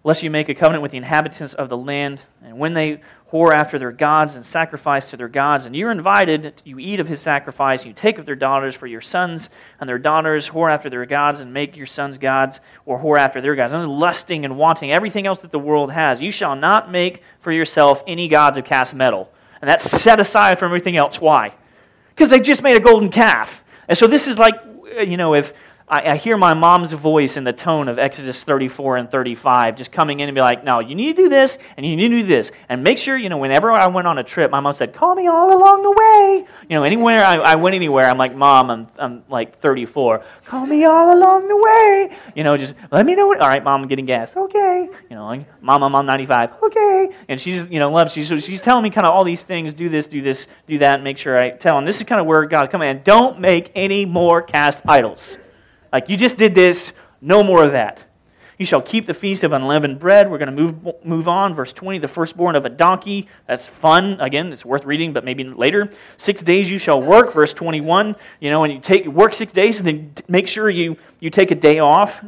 Lest 0.03 0.23
you 0.23 0.29
make 0.29 0.47
a 0.47 0.55
covenant 0.55 0.81
with 0.81 0.91
the 0.91 0.97
inhabitants 0.97 1.53
of 1.53 1.67
the 1.67 1.75
land, 1.75 2.21
and 2.41 2.57
when 2.57 2.73
they 2.73 3.01
whore 3.31 3.51
after 3.53 3.77
their 3.77 3.91
gods 3.91 4.35
and 4.35 4.45
sacrifice 4.45 5.09
to 5.09 5.17
their 5.17 5.27
gods, 5.27 5.65
and 5.65 5.75
you're 5.75 5.91
invited, 5.91 6.61
you 6.63 6.79
eat 6.79 7.01
of 7.01 7.07
his 7.07 7.19
sacrifice, 7.19 7.85
you 7.85 7.91
take 7.91 8.17
of 8.17 8.25
their 8.25 8.35
daughters 8.35 8.73
for 8.73 8.87
your 8.87 9.01
sons, 9.01 9.49
and 9.79 9.89
their 9.89 9.99
daughters 9.99 10.49
whore 10.49 10.71
after 10.71 10.89
their 10.89 11.05
gods, 11.05 11.41
and 11.41 11.53
make 11.53 11.75
your 11.75 11.85
sons 11.85 12.17
gods, 12.17 12.61
or 12.85 12.97
whore 12.97 13.17
after 13.17 13.41
their 13.41 13.55
gods, 13.55 13.73
and 13.73 13.99
lusting 13.99 14.45
and 14.45 14.57
wanting 14.57 14.91
everything 14.91 15.27
else 15.27 15.41
that 15.41 15.51
the 15.51 15.59
world 15.59 15.91
has. 15.91 16.21
You 16.21 16.31
shall 16.31 16.55
not 16.55 16.89
make 16.89 17.21
for 17.39 17.51
yourself 17.51 18.01
any 18.07 18.29
gods 18.29 18.57
of 18.57 18.63
cast 18.63 18.93
metal. 18.93 19.29
And 19.61 19.69
that's 19.69 19.83
set 19.83 20.21
aside 20.21 20.57
from 20.57 20.67
everything 20.67 20.95
else. 20.95 21.19
Why? 21.19 21.53
Because 22.15 22.29
they 22.29 22.39
just 22.39 22.63
made 22.63 22.77
a 22.77 22.79
golden 22.79 23.09
calf. 23.09 23.61
And 23.89 23.97
so 23.97 24.07
this 24.07 24.27
is 24.27 24.37
like, 24.37 24.55
you 25.05 25.17
know, 25.17 25.35
if 25.35 25.53
I, 25.89 26.11
I, 26.11 26.17
hear 26.17 26.37
my 26.37 26.53
mom's 26.53 26.91
voice 26.91 27.35
in 27.35 27.43
the 27.43 27.51
tone 27.51 27.87
of 27.87 27.97
Exodus 27.97 28.43
34 28.43 28.97
and 28.97 29.09
35 29.09 29.75
just 29.75 29.91
coming 29.91 30.19
in 30.19 30.29
and 30.29 30.35
be 30.35 30.41
like, 30.41 30.63
no, 30.63 30.79
you 30.79 30.93
need 30.93 31.15
to 31.15 31.23
do 31.23 31.29
this 31.29 31.57
and 31.77 31.85
you 31.85 31.95
need 31.95 32.09
to 32.09 32.19
do 32.21 32.27
this. 32.27 32.51
And 32.69 32.83
make 32.83 32.99
sure, 32.99 33.17
you 33.17 33.27
know, 33.27 33.37
whenever 33.37 33.71
I 33.71 33.87
went 33.87 34.05
on 34.05 34.19
a 34.19 34.23
trip, 34.23 34.51
my 34.51 34.59
mom 34.59 34.73
said, 34.73 34.93
call 34.93 35.15
me 35.15 35.25
all 35.27 35.51
along 35.51 35.81
the 35.81 35.91
way. 35.91 36.45
You 36.69 36.75
know, 36.75 36.83
anywhere 36.83 37.25
I, 37.25 37.37
I 37.37 37.55
went 37.55 37.73
anywhere, 37.75 38.05
I'm 38.05 38.19
like, 38.19 38.35
mom, 38.35 38.69
I'm, 38.69 38.87
I'm 38.99 39.23
like 39.29 39.59
34. 39.61 40.23
Call 40.45 40.67
me 40.67 40.85
all 40.85 41.11
along 41.11 41.47
the 41.47 41.57
way. 41.57 42.15
You 42.35 42.43
know, 42.43 42.55
just 42.55 42.75
let 42.91 43.03
me 43.05 43.15
know. 43.15 43.27
What, 43.27 43.39
all 43.39 43.49
right, 43.49 43.63
mom, 43.63 43.81
I'm 43.81 43.87
getting 43.87 44.05
gas. 44.05 44.35
Okay. 44.35 44.89
You 45.09 45.15
know, 45.15 45.25
like, 45.25 45.61
mom, 45.61 45.83
I'm 45.83 45.95
on 45.95 46.05
95. 46.05 46.51
Okay. 46.61 47.09
And 47.29 47.41
she's, 47.41 47.65
you 47.65 47.79
know, 47.79 47.91
loves, 47.91 48.13
she's, 48.13 48.27
she's 48.43 48.61
telling 48.61 48.83
me 48.83 48.91
kind 48.91 49.07
of 49.07 49.13
all 49.15 49.23
these 49.23 49.41
things, 49.41 49.73
do 49.73 49.89
this, 49.89 50.05
do 50.05 50.21
this, 50.21 50.45
do 50.67 50.77
that, 50.77 51.01
make 51.01 51.17
sure 51.17 51.35
I 51.35 51.49
tell 51.49 51.75
them. 51.75 51.85
This 51.85 51.97
is 51.97 52.03
kind 52.03 52.21
of 52.21 52.27
where 52.27 52.45
God's 52.45 52.69
coming. 52.69 52.89
And 52.89 53.03
don't 53.03 53.39
make 53.39 53.71
any 53.73 54.05
more 54.05 54.43
cast 54.43 54.83
idols. 54.87 55.39
Like, 55.91 56.09
you 56.09 56.17
just 56.17 56.37
did 56.37 56.55
this, 56.55 56.93
no 57.21 57.43
more 57.43 57.63
of 57.63 57.71
that. 57.73 58.03
You 58.59 58.65
shall 58.65 58.81
keep 58.81 59.05
the 59.05 59.13
feast 59.13 59.45
of 59.45 59.53
unleavened 59.53 59.99
bread. 59.99 60.29
We're 60.29 60.37
going 60.37 60.53
to 60.53 60.61
move, 60.61 61.05
move 61.05 61.29
on. 61.29 61.55
Verse 61.55 61.71
20, 61.71 61.99
the 61.99 62.09
firstborn 62.09 62.57
of 62.57 62.65
a 62.65 62.69
donkey. 62.69 63.29
That's 63.47 63.65
fun. 63.65 64.19
Again, 64.19 64.51
it's 64.51 64.65
worth 64.65 64.83
reading, 64.83 65.13
but 65.13 65.23
maybe 65.23 65.45
later. 65.45 65.89
Six 66.17 66.41
days 66.41 66.69
you 66.69 66.77
shall 66.77 67.01
work. 67.01 67.31
Verse 67.31 67.53
21, 67.53 68.17
you 68.41 68.49
know, 68.49 68.65
and 68.65 68.73
you 68.73 68.81
take 68.81 69.07
work 69.07 69.33
six 69.33 69.53
days, 69.53 69.79
and 69.79 69.87
then 69.87 70.13
make 70.27 70.49
sure 70.49 70.69
you, 70.69 70.97
you 71.21 71.29
take 71.29 71.51
a 71.51 71.55
day 71.55 71.79
off. 71.79 72.21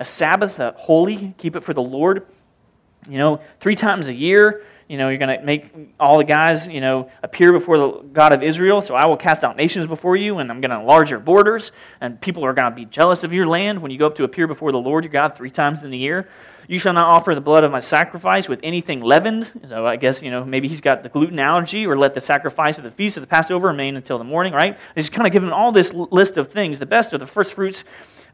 A 0.00 0.04
Sabbath, 0.04 0.58
a 0.58 0.72
holy, 0.76 1.32
keep 1.38 1.54
it 1.54 1.62
for 1.62 1.72
the 1.72 1.82
Lord. 1.82 2.26
You 3.08 3.18
know, 3.18 3.40
three 3.60 3.76
times 3.76 4.08
a 4.08 4.12
year, 4.12 4.64
you 4.88 4.98
know, 4.98 5.08
you're 5.08 5.18
going 5.18 5.38
to 5.38 5.44
make 5.44 5.72
all 5.98 6.18
the 6.18 6.24
guys, 6.24 6.68
you 6.68 6.80
know, 6.80 7.10
appear 7.22 7.52
before 7.52 7.78
the 7.78 8.08
God 8.12 8.32
of 8.32 8.42
Israel. 8.42 8.80
So 8.80 8.94
I 8.94 9.06
will 9.06 9.16
cast 9.16 9.42
out 9.42 9.56
nations 9.56 9.86
before 9.86 10.16
you, 10.16 10.38
and 10.38 10.50
I'm 10.50 10.60
going 10.60 10.70
to 10.70 10.78
enlarge 10.78 11.10
your 11.10 11.18
borders. 11.18 11.72
And 12.00 12.20
people 12.20 12.44
are 12.44 12.52
going 12.52 12.70
to 12.70 12.76
be 12.76 12.84
jealous 12.84 13.24
of 13.24 13.32
your 13.32 13.46
land 13.46 13.82
when 13.82 13.90
you 13.90 13.98
go 13.98 14.06
up 14.06 14.14
to 14.16 14.24
appear 14.24 14.46
before 14.46 14.70
the 14.70 14.78
Lord 14.78 15.04
your 15.04 15.12
God 15.12 15.36
three 15.36 15.50
times 15.50 15.82
in 15.82 15.90
the 15.90 15.98
year. 15.98 16.28
You 16.68 16.78
shall 16.78 16.92
not 16.92 17.06
offer 17.06 17.34
the 17.34 17.40
blood 17.40 17.64
of 17.64 17.70
my 17.70 17.80
sacrifice 17.80 18.48
with 18.48 18.60
anything 18.62 19.00
leavened. 19.00 19.50
So 19.66 19.86
I 19.86 19.96
guess, 19.96 20.22
you 20.22 20.30
know, 20.30 20.44
maybe 20.44 20.68
he's 20.68 20.80
got 20.80 21.02
the 21.02 21.08
gluten 21.08 21.38
allergy, 21.38 21.86
or 21.86 21.96
let 21.96 22.14
the 22.14 22.20
sacrifice 22.20 22.78
of 22.78 22.84
the 22.84 22.90
feast 22.90 23.16
of 23.16 23.22
the 23.22 23.28
Passover 23.28 23.68
remain 23.68 23.96
until 23.96 24.18
the 24.18 24.24
morning, 24.24 24.52
right? 24.52 24.78
He's 24.94 25.10
kind 25.10 25.26
of 25.26 25.32
giving 25.32 25.50
all 25.50 25.72
this 25.72 25.92
list 25.92 26.36
of 26.36 26.50
things. 26.52 26.78
The 26.78 26.86
best 26.86 27.12
of 27.12 27.20
the 27.20 27.26
first 27.26 27.54
fruits 27.54 27.84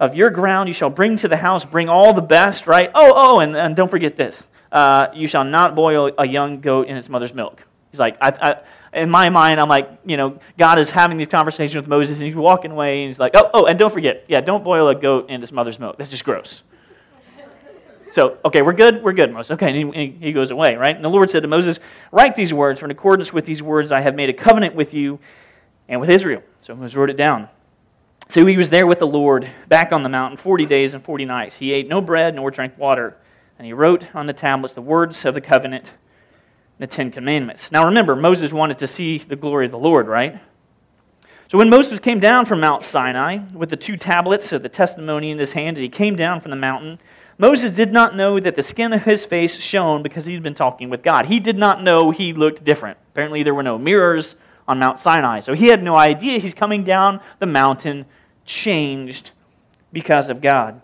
of 0.00 0.14
your 0.14 0.30
ground 0.30 0.68
you 0.68 0.74
shall 0.74 0.90
bring 0.90 1.16
to 1.18 1.28
the 1.28 1.36
house, 1.36 1.64
bring 1.64 1.88
all 1.88 2.12
the 2.12 2.22
best, 2.22 2.66
right? 2.66 2.90
Oh, 2.94 3.12
oh, 3.14 3.40
and, 3.40 3.56
and 3.56 3.76
don't 3.76 3.90
forget 3.90 4.16
this 4.16 4.46
uh, 4.72 5.08
you 5.14 5.28
shall 5.28 5.44
not 5.44 5.74
boil 5.74 6.10
a 6.18 6.26
young 6.26 6.60
goat 6.60 6.88
in 6.88 6.96
its 6.96 7.08
mother's 7.08 7.34
milk. 7.34 7.62
He's 7.90 8.00
like, 8.00 8.16
I, 8.20 8.30
I, 8.92 9.00
in 9.00 9.10
my 9.10 9.28
mind, 9.28 9.60
I'm 9.60 9.68
like, 9.68 9.88
you 10.04 10.16
know, 10.16 10.38
God 10.58 10.78
is 10.78 10.90
having 10.90 11.18
these 11.18 11.28
conversations 11.28 11.76
with 11.76 11.86
Moses, 11.86 12.18
and 12.18 12.26
he's 12.26 12.34
walking 12.34 12.70
away, 12.70 13.02
and 13.02 13.08
he's 13.08 13.18
like, 13.18 13.32
oh, 13.36 13.50
oh, 13.52 13.66
and 13.66 13.78
don't 13.78 13.92
forget, 13.92 14.24
yeah, 14.28 14.40
don't 14.40 14.64
boil 14.64 14.88
a 14.88 14.94
goat 14.94 15.28
in 15.30 15.42
its 15.42 15.52
mother's 15.52 15.78
milk. 15.78 15.98
That's 15.98 16.10
just 16.10 16.24
gross. 16.24 16.62
So, 18.10 18.36
okay, 18.44 18.60
we're 18.60 18.74
good, 18.74 19.02
we're 19.02 19.14
good, 19.14 19.32
Moses. 19.32 19.52
Okay, 19.52 19.68
and 19.70 19.94
he, 19.94 20.08
he 20.20 20.32
goes 20.32 20.50
away, 20.50 20.76
right? 20.76 20.94
And 20.94 21.02
the 21.02 21.08
Lord 21.08 21.30
said 21.30 21.40
to 21.40 21.48
Moses, 21.48 21.78
Write 22.10 22.36
these 22.36 22.52
words, 22.52 22.80
for 22.80 22.84
in 22.84 22.90
accordance 22.90 23.32
with 23.32 23.46
these 23.46 23.62
words 23.62 23.90
I 23.90 24.02
have 24.02 24.14
made 24.14 24.28
a 24.28 24.34
covenant 24.34 24.74
with 24.74 24.92
you 24.92 25.18
and 25.88 25.98
with 25.98 26.10
Israel. 26.10 26.42
So 26.60 26.74
Moses 26.74 26.94
wrote 26.94 27.08
it 27.08 27.16
down. 27.16 27.48
So 28.28 28.44
he 28.44 28.58
was 28.58 28.68
there 28.68 28.86
with 28.86 28.98
the 28.98 29.06
Lord 29.06 29.50
back 29.68 29.92
on 29.92 30.02
the 30.02 30.10
mountain 30.10 30.36
40 30.36 30.66
days 30.66 30.92
and 30.92 31.02
40 31.02 31.24
nights. 31.24 31.56
He 31.56 31.72
ate 31.72 31.88
no 31.88 32.02
bread 32.02 32.34
nor 32.34 32.50
drank 32.50 32.76
water. 32.76 33.16
And 33.62 33.66
he 33.68 33.74
wrote 33.74 34.12
on 34.12 34.26
the 34.26 34.32
tablets 34.32 34.74
the 34.74 34.82
words 34.82 35.24
of 35.24 35.34
the 35.34 35.40
covenant, 35.40 35.92
the 36.80 36.86
Ten 36.88 37.12
Commandments. 37.12 37.70
Now 37.70 37.84
remember, 37.84 38.16
Moses 38.16 38.52
wanted 38.52 38.80
to 38.80 38.88
see 38.88 39.18
the 39.18 39.36
glory 39.36 39.66
of 39.66 39.70
the 39.70 39.78
Lord, 39.78 40.08
right? 40.08 40.40
So 41.48 41.58
when 41.58 41.70
Moses 41.70 42.00
came 42.00 42.18
down 42.18 42.44
from 42.44 42.58
Mount 42.58 42.82
Sinai 42.82 43.38
with 43.54 43.70
the 43.70 43.76
two 43.76 43.96
tablets 43.96 44.50
of 44.50 44.64
the 44.64 44.68
testimony 44.68 45.30
in 45.30 45.38
his 45.38 45.52
hand, 45.52 45.76
as 45.76 45.80
he 45.80 45.88
came 45.88 46.16
down 46.16 46.40
from 46.40 46.50
the 46.50 46.56
mountain, 46.56 46.98
Moses 47.38 47.70
did 47.70 47.92
not 47.92 48.16
know 48.16 48.40
that 48.40 48.56
the 48.56 48.64
skin 48.64 48.92
of 48.92 49.04
his 49.04 49.24
face 49.24 49.54
shone 49.54 50.02
because 50.02 50.24
he'd 50.24 50.42
been 50.42 50.56
talking 50.56 50.90
with 50.90 51.04
God. 51.04 51.26
He 51.26 51.38
did 51.38 51.56
not 51.56 51.84
know 51.84 52.10
he 52.10 52.32
looked 52.32 52.64
different. 52.64 52.98
Apparently, 53.12 53.44
there 53.44 53.54
were 53.54 53.62
no 53.62 53.78
mirrors 53.78 54.34
on 54.66 54.80
Mount 54.80 54.98
Sinai. 54.98 55.38
So 55.38 55.54
he 55.54 55.68
had 55.68 55.84
no 55.84 55.96
idea 55.96 56.40
he's 56.40 56.52
coming 56.52 56.82
down 56.82 57.20
the 57.38 57.46
mountain 57.46 58.06
changed 58.44 59.30
because 59.92 60.30
of 60.30 60.40
God. 60.40 60.82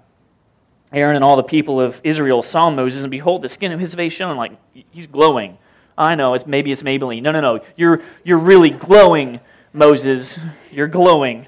Aaron 0.93 1.17
and 1.17 1.25
all 1.25 1.37
the 1.37 1.43
people 1.43 1.81
of 1.81 2.01
Israel 2.03 2.43
saw 2.43 2.71
Moses, 2.71 3.03
and 3.03 3.11
behold, 3.11 3.43
the 3.43 3.49
skin 3.49 3.73
of 3.73 3.81
his 3.81 3.95
face 3.95 4.13
shone 4.13 4.37
like 4.37 4.53
he's 4.91 5.07
glowing. 5.07 5.59
I 5.97 6.15
know, 6.15 6.35
it's 6.35 6.47
maybe 6.47 6.71
it's 6.71 6.83
Maybelline. 6.83 7.23
No, 7.23 7.33
no, 7.33 7.41
no. 7.41 7.61
You're, 7.77 8.03
you're 8.25 8.39
really 8.39 8.71
glowing, 8.71 9.41
Moses. 9.73 10.39
You're 10.71 10.87
glowing. 10.87 11.47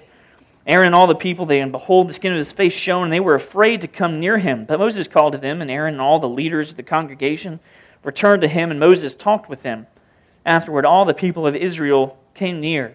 Aaron 0.66 0.88
and 0.88 0.94
all 0.94 1.07
the 1.07 1.14
people, 1.14 1.46
they, 1.46 1.61
and 1.61 1.72
behold, 1.72 2.09
the 2.09 2.12
skin 2.12 2.33
of 2.33 2.38
his 2.38 2.53
face 2.53 2.72
shone, 2.72 3.05
and 3.05 3.12
they 3.12 3.20
were 3.20 3.35
afraid 3.35 3.81
to 3.81 3.88
come 3.88 4.20
near 4.20 4.38
him. 4.38 4.66
But 4.66 4.79
Moses 4.79 5.09
called 5.09 5.33
to 5.33 5.38
them, 5.38 5.62
and 5.62 5.70
Aaron 5.70 5.94
and 5.94 6.00
all 6.00 6.18
the 6.18 6.29
leaders 6.29 6.70
of 6.70 6.76
the 6.76 6.83
congregation 6.83 7.61
returned 8.05 8.42
to 8.42 8.48
him, 8.48 8.70
and 8.70 8.79
Moses 8.79 9.14
talked 9.14 9.48
with 9.48 9.62
them. 9.62 9.87
Afterward, 10.44 10.85
all 10.85 11.05
the 11.05 11.14
people 11.14 11.46
of 11.46 11.57
Israel 11.57 12.18
came 12.35 12.61
near, 12.61 12.94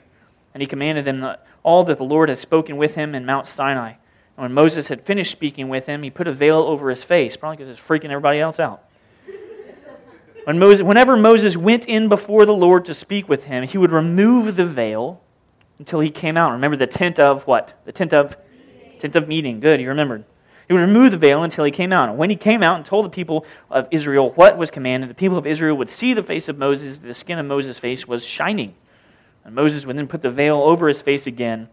and 0.54 0.62
he 0.62 0.68
commanded 0.68 1.06
them 1.06 1.36
all 1.64 1.84
that 1.86 1.98
the 1.98 2.04
Lord 2.04 2.30
had 2.30 2.38
spoken 2.38 2.78
with 2.78 2.96
him 2.96 3.16
in 3.16 3.26
Mount 3.26 3.48
Sinai. 3.48 3.94
And 4.38 4.44
when 4.44 4.54
Moses 4.54 4.88
had 4.88 5.02
finished 5.02 5.32
speaking 5.32 5.70
with 5.70 5.86
him, 5.86 6.04
he 6.04 6.10
put 6.10 6.28
a 6.28 6.34
veil 6.34 6.58
over 6.58 6.90
his 6.90 7.04
face, 7.04 7.38
probably 7.38 7.58
because 7.58 7.78
it's 7.78 7.88
freaking 7.88 8.10
everybody 8.10 8.40
else 8.40 8.60
out. 8.60 8.84
When 10.46 10.60
Moses, 10.60 10.84
whenever 10.84 11.18
Moses 11.18 11.58
went 11.58 11.86
in 11.86 12.08
before 12.08 12.46
the 12.46 12.54
Lord 12.54 12.86
to 12.86 12.94
speak 12.94 13.28
with 13.28 13.46
him, 13.46 13.64
he 13.64 13.78
would 13.78 13.92
remove 13.92 14.56
the 14.56 14.66
veil 14.66 15.22
until 15.80 16.00
he 16.00 16.12
came 16.12 16.38
out. 16.38 16.52
Remember 16.52 16.78
the 16.78 16.86
tent 16.86 17.20
of 17.20 17.48
what? 17.48 17.74
The 17.86 17.92
tent 17.92 18.14
of 18.14 18.38
tent 19.00 19.16
of 19.16 19.28
meeting. 19.28 19.60
Good, 19.60 19.82
you 19.82 19.88
remembered. 19.88 20.24
He 20.68 20.74
would 20.74 20.82
remove 20.82 21.12
the 21.12 21.18
veil 21.18 21.44
until 21.44 21.64
he 21.64 21.72
came 21.72 21.92
out. 21.92 22.10
And 22.10 22.18
when 22.18 22.30
he 22.30 22.36
came 22.36 22.64
out 22.64 22.76
and 22.76 22.86
told 22.86 23.06
the 23.06 23.10
people 23.10 23.46
of 23.70 23.88
Israel 23.92 24.32
what 24.32 24.58
was 24.58 24.72
commanded, 24.72 25.10
the 25.10 25.16
people 25.16 25.38
of 25.38 25.48
Israel 25.48 25.78
would 25.78 25.90
see 25.90 26.14
the 26.14 26.22
face 26.22 26.50
of 26.50 26.58
Moses. 26.58 26.98
The 26.98 27.14
skin 27.14 27.40
of 27.40 27.46
Moses' 27.46 27.78
face 27.78 28.08
was 28.08 28.26
shining. 28.26 28.76
And 29.44 29.54
Moses 29.54 29.86
would 29.86 29.98
then 29.98 30.08
put 30.08 30.22
the 30.22 30.32
veil 30.32 30.58
over 30.58 30.88
his 30.88 31.02
face 31.02 31.28
again 31.28 31.70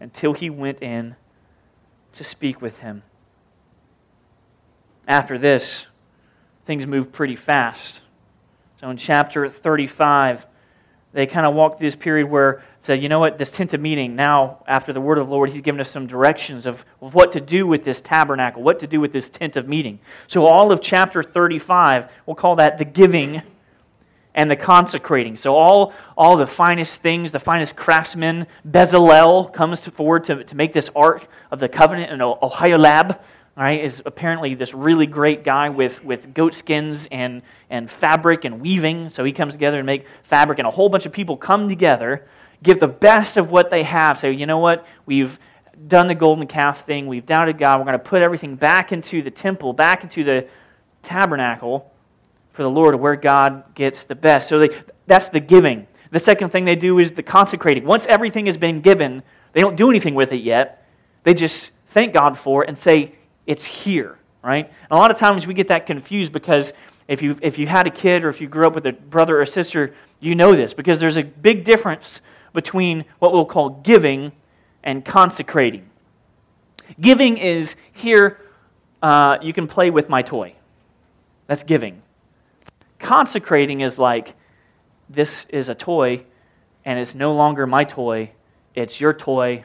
until 0.00 0.34
he 0.34 0.50
went 0.50 0.82
in 0.82 1.16
to 2.16 2.24
speak 2.24 2.60
with 2.60 2.78
him. 2.78 3.02
After 5.08 5.38
this, 5.38 5.86
things 6.64 6.86
move 6.86 7.12
pretty 7.12 7.36
fast. 7.36 8.00
So 8.80 8.90
in 8.90 8.96
chapter 8.96 9.48
35, 9.48 10.46
they 11.12 11.26
kind 11.26 11.46
of 11.46 11.54
walk 11.54 11.78
through 11.78 11.88
this 11.88 11.96
period 11.96 12.28
where 12.28 12.62
said, 12.82 13.02
you 13.02 13.08
know 13.08 13.18
what, 13.18 13.36
this 13.36 13.50
tent 13.50 13.74
of 13.74 13.80
meeting, 13.80 14.14
now 14.14 14.62
after 14.68 14.92
the 14.92 15.00
word 15.00 15.18
of 15.18 15.26
the 15.26 15.32
Lord, 15.32 15.50
he's 15.50 15.60
given 15.60 15.80
us 15.80 15.90
some 15.90 16.06
directions 16.06 16.66
of, 16.66 16.84
what 17.00 17.32
to 17.32 17.40
do 17.40 17.66
with 17.66 17.82
this 17.84 18.00
tabernacle, 18.00 18.62
what 18.62 18.78
to 18.80 18.86
do 18.86 19.00
with 19.00 19.12
this 19.12 19.28
tent 19.28 19.56
of 19.56 19.66
meeting. 19.66 19.98
So 20.28 20.46
all 20.46 20.72
of 20.72 20.80
chapter 20.80 21.22
35, 21.22 22.10
we'll 22.26 22.36
call 22.36 22.56
that 22.56 22.78
the 22.78 22.84
giving 22.84 23.42
and 24.36 24.50
the 24.50 24.56
consecrating. 24.56 25.36
So 25.38 25.56
all, 25.56 25.94
all 26.16 26.36
the 26.36 26.46
finest 26.46 27.00
things, 27.00 27.32
the 27.32 27.40
finest 27.40 27.74
craftsmen, 27.74 28.46
Bezalel 28.68 29.52
comes 29.52 29.80
forward 29.80 30.24
to, 30.24 30.44
to 30.44 30.54
make 30.54 30.74
this 30.74 30.90
ark 30.94 31.26
of 31.50 31.58
the 31.58 31.68
covenant 31.70 32.12
in 32.12 32.18
Oholiab. 32.20 33.18
right, 33.56 33.82
is 33.82 34.02
apparently 34.04 34.54
this 34.54 34.74
really 34.74 35.06
great 35.06 35.42
guy 35.42 35.70
with, 35.70 36.04
with 36.04 36.34
goat 36.34 36.54
skins 36.54 37.08
and, 37.10 37.40
and 37.70 37.90
fabric 37.90 38.44
and 38.44 38.60
weaving. 38.60 39.08
So 39.08 39.24
he 39.24 39.32
comes 39.32 39.54
together 39.54 39.78
and 39.78 39.86
make 39.86 40.04
fabric, 40.22 40.58
and 40.58 40.68
a 40.68 40.70
whole 40.70 40.90
bunch 40.90 41.06
of 41.06 41.12
people 41.12 41.38
come 41.38 41.66
together, 41.66 42.26
give 42.62 42.78
the 42.78 42.88
best 42.88 43.38
of 43.38 43.50
what 43.50 43.70
they 43.70 43.84
have. 43.84 44.18
Say, 44.20 44.32
you 44.32 44.44
know 44.44 44.58
what? 44.58 44.86
We've 45.06 45.38
done 45.88 46.08
the 46.08 46.14
golden 46.14 46.46
calf 46.46 46.84
thing. 46.84 47.06
We've 47.06 47.24
doubted 47.24 47.58
God. 47.58 47.78
We're 47.78 47.86
going 47.86 47.98
to 47.98 48.04
put 48.04 48.20
everything 48.20 48.56
back 48.56 48.92
into 48.92 49.22
the 49.22 49.30
temple, 49.30 49.72
back 49.72 50.02
into 50.02 50.24
the 50.24 50.46
tabernacle 51.02 51.90
for 52.56 52.62
the 52.62 52.70
Lord, 52.70 52.94
where 52.94 53.14
God 53.14 53.74
gets 53.74 54.04
the 54.04 54.14
best. 54.14 54.48
So 54.48 54.58
they, 54.58 54.70
that's 55.06 55.28
the 55.28 55.40
giving. 55.40 55.86
The 56.10 56.18
second 56.18 56.48
thing 56.48 56.64
they 56.64 56.74
do 56.74 56.98
is 56.98 57.12
the 57.12 57.22
consecrating. 57.22 57.84
Once 57.84 58.06
everything 58.06 58.46
has 58.46 58.56
been 58.56 58.80
given, 58.80 59.22
they 59.52 59.60
don't 59.60 59.76
do 59.76 59.90
anything 59.90 60.14
with 60.14 60.32
it 60.32 60.42
yet. 60.42 60.88
They 61.24 61.34
just 61.34 61.70
thank 61.88 62.14
God 62.14 62.38
for 62.38 62.64
it 62.64 62.68
and 62.68 62.78
say, 62.78 63.12
it's 63.46 63.64
here, 63.64 64.18
right? 64.42 64.66
And 64.66 64.90
a 64.90 64.96
lot 64.96 65.10
of 65.10 65.18
times 65.18 65.46
we 65.46 65.52
get 65.52 65.68
that 65.68 65.86
confused 65.86 66.32
because 66.32 66.72
if 67.08 67.20
you, 67.20 67.38
if 67.42 67.58
you 67.58 67.66
had 67.66 67.86
a 67.86 67.90
kid 67.90 68.24
or 68.24 68.30
if 68.30 68.40
you 68.40 68.48
grew 68.48 68.66
up 68.66 68.74
with 68.74 68.86
a 68.86 68.92
brother 68.92 69.40
or 69.40 69.44
sister, 69.46 69.94
you 70.18 70.34
know 70.34 70.56
this 70.56 70.72
because 70.72 70.98
there's 70.98 71.18
a 71.18 71.22
big 71.22 71.64
difference 71.64 72.20
between 72.54 73.04
what 73.18 73.34
we'll 73.34 73.44
call 73.44 73.70
giving 73.70 74.32
and 74.82 75.04
consecrating. 75.04 75.88
Giving 77.00 77.36
is 77.36 77.76
here, 77.92 78.40
uh, 79.02 79.38
you 79.42 79.52
can 79.52 79.68
play 79.68 79.90
with 79.90 80.08
my 80.08 80.22
toy. 80.22 80.54
That's 81.46 81.62
giving. 81.62 82.02
Consecrating 82.98 83.80
is 83.80 83.98
like, 83.98 84.34
this 85.08 85.46
is 85.48 85.68
a 85.68 85.74
toy, 85.74 86.24
and 86.84 86.98
it's 86.98 87.14
no 87.14 87.34
longer 87.34 87.66
my 87.66 87.84
toy, 87.84 88.30
it's 88.74 89.00
your 89.00 89.12
toy, 89.12 89.64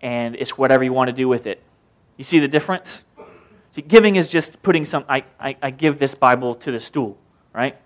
and 0.00 0.36
it's 0.36 0.56
whatever 0.56 0.84
you 0.84 0.92
want 0.92 1.08
to 1.08 1.12
do 1.12 1.28
with 1.28 1.46
it. 1.46 1.62
You 2.16 2.24
see 2.24 2.38
the 2.38 2.48
difference? 2.48 3.04
See, 3.72 3.82
giving 3.82 4.16
is 4.16 4.28
just 4.28 4.62
putting 4.62 4.84
some, 4.84 5.04
I, 5.08 5.24
I, 5.38 5.56
I 5.62 5.70
give 5.70 5.98
this 5.98 6.14
Bible 6.14 6.54
to 6.56 6.72
the 6.72 6.80
stool, 6.80 7.16
right? 7.52 7.76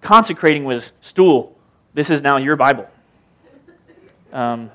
Consecrating 0.00 0.64
was 0.64 0.92
stool. 1.00 1.56
This 1.94 2.10
is 2.10 2.22
now 2.22 2.36
your 2.36 2.56
Bible. 2.56 2.88
Um, 4.32 4.70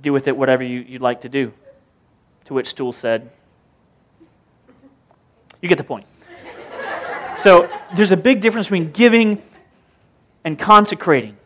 do 0.00 0.12
with 0.12 0.28
it 0.28 0.36
whatever 0.36 0.62
you, 0.62 0.80
you'd 0.80 1.02
like 1.02 1.22
to 1.22 1.28
do. 1.28 1.52
To 2.46 2.54
which 2.54 2.68
stool 2.68 2.92
said, 2.92 3.30
You 5.62 5.68
get 5.68 5.78
the 5.78 5.84
point. 5.84 6.04
So 7.44 7.68
there's 7.94 8.10
a 8.10 8.16
big 8.16 8.40
difference 8.40 8.68
between 8.68 8.90
giving 8.90 9.42
and 10.44 10.58
consecrating. 10.58 11.36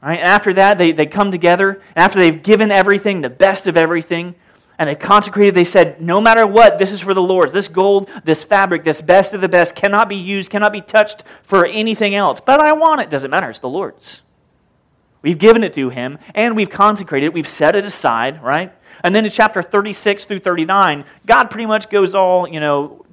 Right? 0.00 0.20
After 0.20 0.54
that, 0.54 0.78
they, 0.78 0.92
they 0.92 1.06
come 1.06 1.32
together. 1.32 1.82
After 1.96 2.20
they've 2.20 2.40
given 2.40 2.70
everything, 2.70 3.20
the 3.20 3.30
best 3.30 3.66
of 3.66 3.76
everything, 3.76 4.36
and 4.78 4.88
they 4.88 4.94
consecrated, 4.94 5.56
they 5.56 5.64
said, 5.64 6.00
No 6.00 6.20
matter 6.20 6.46
what, 6.46 6.78
this 6.78 6.92
is 6.92 7.00
for 7.00 7.14
the 7.14 7.22
Lord's. 7.22 7.52
This 7.52 7.66
gold, 7.66 8.08
this 8.22 8.44
fabric, 8.44 8.84
this 8.84 9.00
best 9.00 9.34
of 9.34 9.40
the 9.40 9.48
best 9.48 9.74
cannot 9.74 10.08
be 10.08 10.14
used, 10.14 10.50
cannot 10.50 10.70
be 10.70 10.80
touched 10.80 11.24
for 11.42 11.66
anything 11.66 12.14
else. 12.14 12.40
But 12.40 12.60
I 12.60 12.72
want 12.74 13.00
it. 13.00 13.10
Doesn't 13.10 13.30
matter. 13.32 13.50
It's 13.50 13.58
the 13.58 13.68
Lord's. 13.68 14.20
We've 15.20 15.38
given 15.38 15.64
it 15.64 15.74
to 15.74 15.88
Him, 15.88 16.20
and 16.36 16.54
we've 16.54 16.70
consecrated 16.70 17.26
it. 17.26 17.32
We've 17.32 17.48
set 17.48 17.74
it 17.74 17.84
aside, 17.84 18.40
right? 18.40 18.72
And 19.02 19.12
then 19.12 19.24
in 19.24 19.32
chapter 19.32 19.62
36 19.62 20.26
through 20.26 20.38
39, 20.38 21.04
God 21.26 21.50
pretty 21.50 21.66
much 21.66 21.90
goes 21.90 22.14
all, 22.14 22.46
you 22.46 22.60
know, 22.60 23.04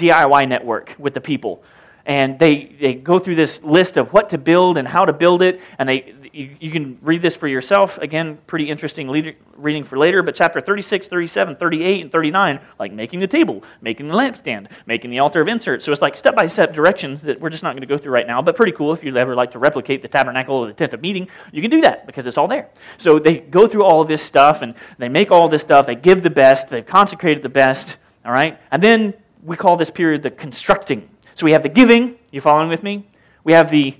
DIY 0.00 0.48
network 0.48 0.94
with 0.98 1.14
the 1.14 1.20
people 1.20 1.62
and 2.06 2.38
they, 2.38 2.76
they 2.80 2.94
go 2.94 3.18
through 3.18 3.36
this 3.36 3.62
list 3.62 3.96
of 3.96 4.12
what 4.12 4.30
to 4.30 4.38
build 4.38 4.78
and 4.78 4.86
how 4.86 5.04
to 5.04 5.12
build 5.12 5.42
it. 5.42 5.60
And 5.78 5.88
they 5.88 6.14
you, 6.32 6.56
you 6.60 6.70
can 6.70 6.96
read 7.02 7.22
this 7.22 7.34
for 7.34 7.48
yourself. 7.48 7.98
Again 7.98 8.38
pretty 8.46 8.70
interesting 8.70 9.08
leader, 9.08 9.34
reading 9.56 9.84
for 9.84 9.98
later. 9.98 10.22
But 10.22 10.34
chapter 10.34 10.60
36 10.60 11.08
37 11.08 11.56
38 11.56 12.02
and 12.02 12.12
39 12.12 12.60
like 12.78 12.92
making 12.92 13.20
the 13.20 13.26
table 13.26 13.62
making 13.80 14.08
the 14.08 14.14
lampstand 14.14 14.68
making 14.86 15.10
the 15.10 15.18
altar 15.18 15.40
of 15.40 15.48
incense 15.48 15.84
so 15.84 15.92
it's 15.92 16.00
like 16.00 16.14
step-by-step 16.14 16.72
directions 16.72 17.22
that 17.22 17.40
we're 17.40 17.50
just 17.50 17.62
not 17.62 17.72
going 17.72 17.82
to 17.82 17.86
go 17.86 17.98
through 17.98 18.12
right 18.12 18.26
now 18.26 18.40
but 18.40 18.56
pretty 18.56 18.72
cool 18.72 18.92
if 18.92 19.02
you'd 19.02 19.16
ever 19.16 19.34
like 19.34 19.50
to 19.52 19.58
replicate 19.58 20.02
the 20.02 20.08
tabernacle 20.08 20.56
or 20.56 20.66
the 20.66 20.72
tent 20.72 20.92
of 20.94 21.00
meeting 21.00 21.28
you 21.52 21.60
can 21.62 21.70
do 21.70 21.80
that 21.80 22.06
because 22.06 22.26
it's 22.26 22.38
all 22.38 22.48
there. 22.48 22.68
So 22.98 23.18
they 23.18 23.38
go 23.38 23.66
through 23.66 23.84
all 23.84 24.02
of 24.02 24.08
this 24.08 24.22
stuff 24.22 24.62
and 24.62 24.74
they 24.98 25.08
make 25.08 25.30
all 25.30 25.48
this 25.48 25.62
stuff. 25.62 25.86
They 25.86 25.94
give 25.94 26.22
the 26.22 26.30
best. 26.30 26.68
They've 26.68 26.86
consecrated 26.86 27.42
the 27.42 27.48
best. 27.48 27.96
All 28.24 28.32
right? 28.32 28.58
And 28.70 28.82
then 28.82 29.14
we 29.42 29.56
call 29.56 29.76
this 29.76 29.90
period 29.90 30.22
the 30.22 30.30
constructing 30.30 31.08
so 31.34 31.44
we 31.44 31.52
have 31.52 31.62
the 31.62 31.68
giving, 31.68 32.16
you 32.30 32.40
following 32.40 32.68
with 32.68 32.82
me? 32.82 33.06
We 33.44 33.52
have 33.52 33.70
the 33.70 33.96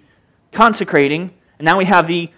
consecrating, 0.53 1.33
and 1.59 1.65
now 1.65 1.79
we 1.79 1.85
have 1.87 2.07
the 2.07 2.31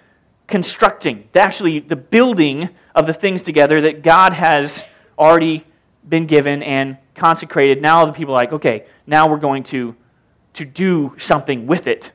constructing, 0.46 1.28
the 1.33 1.40
actually 1.40 1.81
the 1.81 1.96
building 1.96 2.68
of 2.94 3.07
the 3.07 3.14
things 3.14 3.42
together 3.42 3.81
that 3.83 4.02
God 4.02 4.33
has 4.33 4.85
already 5.18 5.64
been 6.09 6.26
given 6.26 6.62
and 6.62 6.98
consecrated. 7.14 7.81
Now 7.81 8.05
the 8.05 8.12
people 8.12 8.35
are 8.35 8.38
like, 8.38 8.52
okay, 8.52 8.87
now 9.07 9.28
we're 9.28 9.38
going 9.38 9.62
to, 9.64 9.94
to 10.55 10.64
do 10.64 11.14
something 11.18 11.66
with 11.66 11.87
it. 11.87 12.12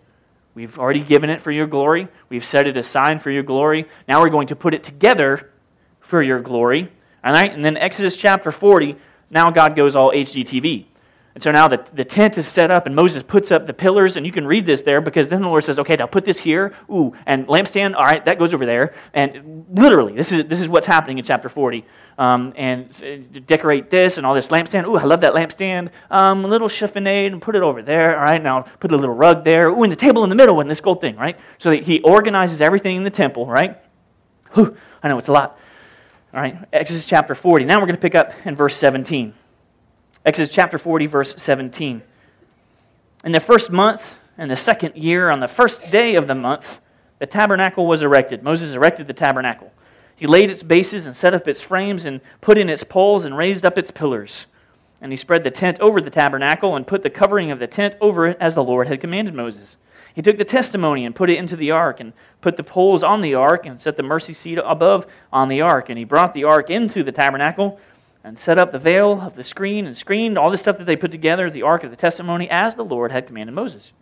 We've 0.53 0.77
already 0.79 1.01
given 1.01 1.29
it 1.29 1.41
for 1.41 1.51
your 1.51 1.67
glory. 1.67 2.07
We've 2.29 2.45
set 2.45 2.67
it 2.67 2.77
aside 2.77 3.21
for 3.21 3.31
your 3.31 3.43
glory. 3.43 3.87
Now 4.07 4.21
we're 4.21 4.29
going 4.29 4.47
to 4.47 4.55
put 4.55 4.73
it 4.73 4.83
together 4.83 5.51
for 5.99 6.21
your 6.21 6.39
glory. 6.39 6.91
All 7.23 7.31
right? 7.31 7.51
And 7.51 7.63
then 7.63 7.77
Exodus 7.77 8.15
chapter 8.15 8.51
40, 8.51 8.95
now 9.29 9.51
God 9.51 9.75
goes 9.75 9.95
all 9.95 10.11
HGTV. 10.11 10.85
And 11.37 11.43
so 11.43 11.51
now 11.51 11.67
the, 11.67 11.87
the 11.93 12.03
tent 12.03 12.35
is 12.39 12.47
set 12.47 12.71
up, 12.71 12.87
and 12.87 12.95
Moses 12.95 13.21
puts 13.21 13.51
up 13.51 13.67
the 13.67 13.73
pillars, 13.73 14.17
and 14.17 14.25
you 14.25 14.31
can 14.31 14.47
read 14.47 14.65
this 14.65 14.81
there 14.81 15.01
because 15.01 15.29
then 15.29 15.43
the 15.43 15.47
Lord 15.47 15.63
says, 15.63 15.77
okay, 15.77 15.95
now 15.95 16.07
put 16.07 16.25
this 16.25 16.39
here. 16.39 16.73
Ooh, 16.89 17.13
and 17.27 17.45
lampstand, 17.45 17.95
all 17.95 18.05
right, 18.05 18.25
that 18.25 18.39
goes 18.39 18.55
over 18.55 18.65
there. 18.65 18.95
And 19.13 19.67
literally, 19.71 20.15
this 20.15 20.31
is, 20.31 20.45
this 20.45 20.59
is 20.59 20.67
what's 20.67 20.87
happening 20.87 21.19
in 21.19 21.23
chapter 21.23 21.47
40. 21.47 21.85
Um, 22.17 22.53
and 22.55 22.89
uh, 23.03 23.39
decorate 23.45 23.91
this 23.91 24.17
and 24.17 24.25
all 24.25 24.33
this 24.33 24.47
lampstand. 24.47 24.87
Ooh, 24.87 24.97
I 24.97 25.03
love 25.03 25.21
that 25.21 25.33
lampstand. 25.33 25.91
Um, 26.09 26.43
a 26.43 26.47
little 26.47 26.67
chiffonade 26.67 27.27
and 27.27 27.39
put 27.39 27.55
it 27.55 27.61
over 27.61 27.83
there. 27.83 28.17
All 28.17 28.25
right, 28.25 28.41
now 28.41 28.63
put 28.79 28.91
a 28.91 28.97
little 28.97 29.13
rug 29.13 29.45
there. 29.45 29.67
Ooh, 29.67 29.83
and 29.83 29.91
the 29.91 29.95
table 29.95 30.23
in 30.23 30.31
the 30.31 30.35
middle 30.35 30.59
and 30.59 30.67
this 30.67 30.81
gold 30.81 31.01
thing, 31.01 31.17
right? 31.17 31.37
So 31.59 31.69
he 31.69 32.01
organizes 32.01 32.61
everything 32.61 32.95
in 32.95 33.03
the 33.03 33.11
temple, 33.11 33.45
right? 33.45 33.77
Whew, 34.53 34.75
I 35.03 35.07
know 35.07 35.19
it's 35.19 35.27
a 35.27 35.33
lot. 35.33 35.59
All 36.33 36.41
right, 36.41 36.57
Exodus 36.73 37.05
chapter 37.05 37.35
40. 37.35 37.63
Now 37.65 37.75
we're 37.75 37.85
going 37.85 37.95
to 37.95 38.01
pick 38.01 38.15
up 38.15 38.31
in 38.43 38.55
verse 38.55 38.75
17. 38.75 39.35
Exodus 40.27 40.53
chapter 40.53 40.77
40, 40.77 41.05
verse 41.05 41.35
17. 41.37 42.01
In 43.23 43.31
the 43.31 43.39
first 43.39 43.69
month, 43.69 44.03
and 44.37 44.51
the 44.51 44.57
second 44.57 44.97
year, 44.97 45.29
on 45.29 45.39
the 45.39 45.47
first 45.47 45.89
day 45.89 46.15
of 46.15 46.27
the 46.27 46.35
month, 46.35 46.81
the 47.19 47.25
tabernacle 47.25 47.87
was 47.87 48.01
erected. 48.01 48.43
Moses 48.43 48.75
erected 48.75 49.07
the 49.07 49.13
tabernacle. 49.13 49.71
He 50.17 50.27
laid 50.27 50.51
its 50.51 50.63
bases 50.63 51.05
and 51.05 51.15
set 51.15 51.33
up 51.33 51.47
its 51.47 51.61
frames 51.61 52.03
and 52.03 52.19
put 52.41 52.57
in 52.57 52.69
its 52.69 52.83
poles 52.83 53.23
and 53.23 53.37
raised 53.37 53.65
up 53.65 53.77
its 53.77 53.89
pillars. 53.89 54.47
And 54.99 55.13
he 55.13 55.15
spread 55.15 55.45
the 55.45 55.49
tent 55.49 55.79
over 55.79 56.01
the 56.01 56.09
tabernacle 56.09 56.75
and 56.75 56.85
put 56.85 57.03
the 57.03 57.09
covering 57.09 57.49
of 57.49 57.59
the 57.59 57.67
tent 57.67 57.95
over 58.01 58.27
it 58.27 58.37
as 58.41 58.53
the 58.53 58.65
Lord 58.65 58.89
had 58.89 58.99
commanded 58.99 59.33
Moses. 59.33 59.77
He 60.13 60.21
took 60.21 60.37
the 60.37 60.43
testimony 60.43 61.05
and 61.05 61.15
put 61.15 61.29
it 61.29 61.37
into 61.37 61.55
the 61.55 61.71
ark 61.71 62.01
and 62.01 62.11
put 62.41 62.57
the 62.57 62.63
poles 62.63 63.01
on 63.01 63.21
the 63.21 63.35
ark 63.35 63.65
and 63.65 63.79
set 63.79 63.95
the 63.95 64.03
mercy 64.03 64.33
seat 64.33 64.59
above 64.61 65.07
on 65.31 65.47
the 65.47 65.61
ark. 65.61 65.87
And 65.87 65.97
he 65.97 66.03
brought 66.03 66.33
the 66.33 66.43
ark 66.43 66.69
into 66.69 67.01
the 67.01 67.13
tabernacle 67.13 67.79
and 68.27 68.37
set 68.37 68.59
up 68.59 68.73
the 68.73 68.79
veil 68.79 69.21
of 69.21 69.35
the 69.35 69.43
screen 69.43 69.87
and 69.87 69.97
screened 69.97 70.37
all 70.37 70.51
the 70.51 70.57
stuff 70.57 70.77
that 70.77 70.83
they 70.83 70.97
put 70.97 71.11
together, 71.11 71.49
the 71.49 71.61
ark 71.61 71.85
of 71.85 71.91
the 71.91 71.95
testimony, 71.95 72.49
as 72.49 72.75
the 72.75 72.83
Lord 72.83 73.09
had 73.09 73.25
commanded 73.25 73.55
Moses. 73.55 73.93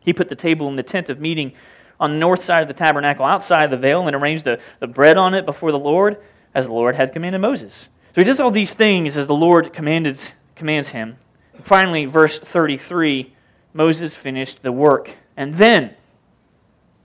He 0.00 0.12
put 0.12 0.28
the 0.28 0.36
table 0.36 0.68
in 0.68 0.76
the 0.76 0.82
tent 0.82 1.08
of 1.08 1.18
meeting 1.18 1.54
on 1.98 2.10
the 2.10 2.18
north 2.18 2.44
side 2.44 2.60
of 2.60 2.68
the 2.68 2.74
tabernacle 2.74 3.24
outside 3.24 3.70
the 3.70 3.78
veil 3.78 4.06
and 4.06 4.14
arranged 4.14 4.44
the, 4.44 4.60
the 4.80 4.86
bread 4.86 5.16
on 5.16 5.32
it 5.32 5.46
before 5.46 5.72
the 5.72 5.78
Lord 5.78 6.18
as 6.54 6.66
the 6.66 6.72
Lord 6.72 6.94
had 6.94 7.14
commanded 7.14 7.38
Moses. 7.38 7.88
So 8.14 8.20
he 8.20 8.24
does 8.24 8.38
all 8.38 8.50
these 8.50 8.74
things 8.74 9.16
as 9.16 9.26
the 9.26 9.34
Lord 9.34 9.72
commanded, 9.72 10.20
commands 10.54 10.90
him. 10.90 11.16
And 11.54 11.64
finally, 11.64 12.04
verse 12.04 12.38
33 12.38 13.34
Moses 13.72 14.12
finished 14.12 14.62
the 14.62 14.72
work. 14.72 15.10
And 15.38 15.54
then, 15.54 15.94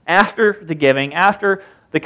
after 0.06 0.62
the 0.62 0.74
giving, 0.74 1.14
after 1.14 1.62
the 1.90 2.00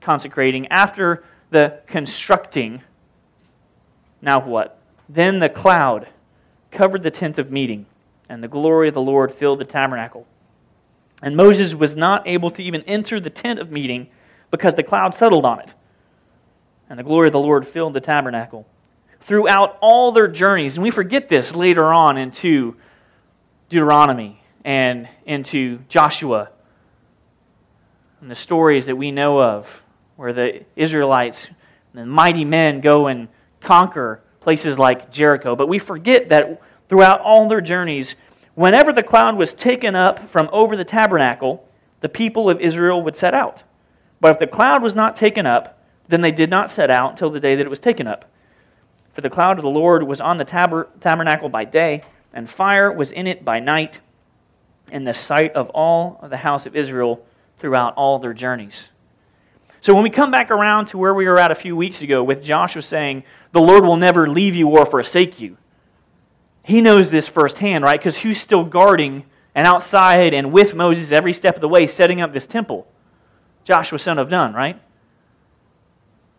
consecrating, 0.00 0.68
after 0.68 1.24
the 1.50 1.80
constructing, 1.86 2.80
now 4.22 4.40
what? 4.40 4.78
Then 5.08 5.40
the 5.40 5.48
cloud 5.48 6.08
covered 6.70 7.02
the 7.02 7.10
tent 7.10 7.36
of 7.38 7.50
meeting, 7.50 7.86
and 8.28 8.42
the 8.42 8.48
glory 8.48 8.88
of 8.88 8.94
the 8.94 9.02
Lord 9.02 9.34
filled 9.34 9.58
the 9.58 9.64
tabernacle. 9.64 10.26
And 11.20 11.36
Moses 11.36 11.74
was 11.74 11.94
not 11.94 12.26
able 12.26 12.50
to 12.52 12.62
even 12.62 12.82
enter 12.82 13.20
the 13.20 13.30
tent 13.30 13.58
of 13.58 13.70
meeting 13.70 14.08
because 14.50 14.74
the 14.74 14.82
cloud 14.82 15.14
settled 15.14 15.44
on 15.44 15.60
it. 15.60 15.74
And 16.88 16.98
the 16.98 17.04
glory 17.04 17.28
of 17.28 17.32
the 17.32 17.38
Lord 17.38 17.66
filled 17.66 17.94
the 17.94 18.00
tabernacle. 18.00 18.66
Throughout 19.20 19.76
all 19.80 20.12
their 20.12 20.28
journeys, 20.28 20.74
and 20.74 20.82
we 20.82 20.90
forget 20.90 21.28
this 21.28 21.54
later 21.54 21.92
on 21.92 22.16
into 22.16 22.76
Deuteronomy 23.68 24.42
and 24.64 25.08
into 25.26 25.78
Joshua 25.88 26.50
and 28.22 28.30
the 28.30 28.36
stories 28.36 28.86
that 28.86 28.96
we 28.96 29.10
know 29.10 29.42
of 29.42 29.82
where 30.14 30.32
the 30.32 30.64
Israelites, 30.76 31.48
the 31.92 32.06
mighty 32.06 32.44
men, 32.44 32.80
go 32.80 33.08
and 33.08 33.28
conquer 33.62 34.22
places 34.40 34.78
like 34.78 35.10
Jericho. 35.10 35.56
But 35.56 35.68
we 35.68 35.78
forget 35.78 36.28
that 36.28 36.60
throughout 36.88 37.20
all 37.20 37.48
their 37.48 37.60
journeys, 37.60 38.16
whenever 38.54 38.92
the 38.92 39.02
cloud 39.02 39.36
was 39.36 39.54
taken 39.54 39.94
up 39.94 40.28
from 40.28 40.48
over 40.52 40.76
the 40.76 40.84
tabernacle, 40.84 41.66
the 42.00 42.08
people 42.08 42.50
of 42.50 42.60
Israel 42.60 43.02
would 43.02 43.16
set 43.16 43.34
out. 43.34 43.62
But 44.20 44.32
if 44.32 44.38
the 44.38 44.46
cloud 44.46 44.82
was 44.82 44.94
not 44.94 45.16
taken 45.16 45.46
up, 45.46 45.78
then 46.08 46.20
they 46.20 46.32
did 46.32 46.50
not 46.50 46.70
set 46.70 46.90
out 46.90 47.10
until 47.10 47.30
the 47.30 47.40
day 47.40 47.54
that 47.54 47.64
it 47.64 47.70
was 47.70 47.80
taken 47.80 48.06
up. 48.06 48.30
For 49.14 49.20
the 49.20 49.30
cloud 49.30 49.58
of 49.58 49.62
the 49.62 49.70
Lord 49.70 50.02
was 50.02 50.20
on 50.20 50.36
the 50.36 50.44
tab- 50.44 51.00
tabernacle 51.00 51.48
by 51.48 51.64
day, 51.64 52.02
and 52.32 52.48
fire 52.48 52.90
was 52.90 53.12
in 53.12 53.26
it 53.26 53.44
by 53.44 53.60
night, 53.60 54.00
in 54.90 55.04
the 55.04 55.14
sight 55.14 55.52
of 55.54 55.70
all 55.70 56.18
of 56.22 56.30
the 56.30 56.36
house 56.36 56.66
of 56.66 56.76
Israel 56.76 57.24
throughout 57.58 57.94
all 57.94 58.18
their 58.18 58.34
journeys. 58.34 58.88
So 59.80 59.94
when 59.94 60.02
we 60.04 60.10
come 60.10 60.30
back 60.30 60.50
around 60.50 60.86
to 60.86 60.98
where 60.98 61.14
we 61.14 61.26
were 61.26 61.38
at 61.38 61.50
a 61.50 61.56
few 61.56 61.76
weeks 61.76 62.02
ago 62.02 62.22
with 62.22 62.42
Joshua 62.42 62.82
saying, 62.82 63.24
The 63.52 63.60
Lord 63.60 63.84
will 63.84 63.96
never 63.96 64.28
leave 64.28 64.56
you 64.56 64.68
or 64.68 64.84
forsake 64.86 65.40
you, 65.40 65.56
he 66.62 66.80
knows 66.80 67.10
this 67.10 67.28
firsthand, 67.28 67.84
right? 67.84 67.98
Because 67.98 68.18
who's 68.18 68.40
still 68.40 68.64
guarding 68.64 69.24
and 69.54 69.66
outside 69.66 70.32
and 70.32 70.52
with 70.52 70.74
Moses 70.74 71.12
every 71.12 71.32
step 71.32 71.56
of 71.56 71.60
the 71.60 71.68
way 71.68 71.86
setting 71.86 72.20
up 72.20 72.32
this 72.32 72.46
temple? 72.46 72.86
Joshua, 73.64 73.98
son 73.98 74.18
of 74.18 74.30
Nun, 74.30 74.54
right? 74.54 74.80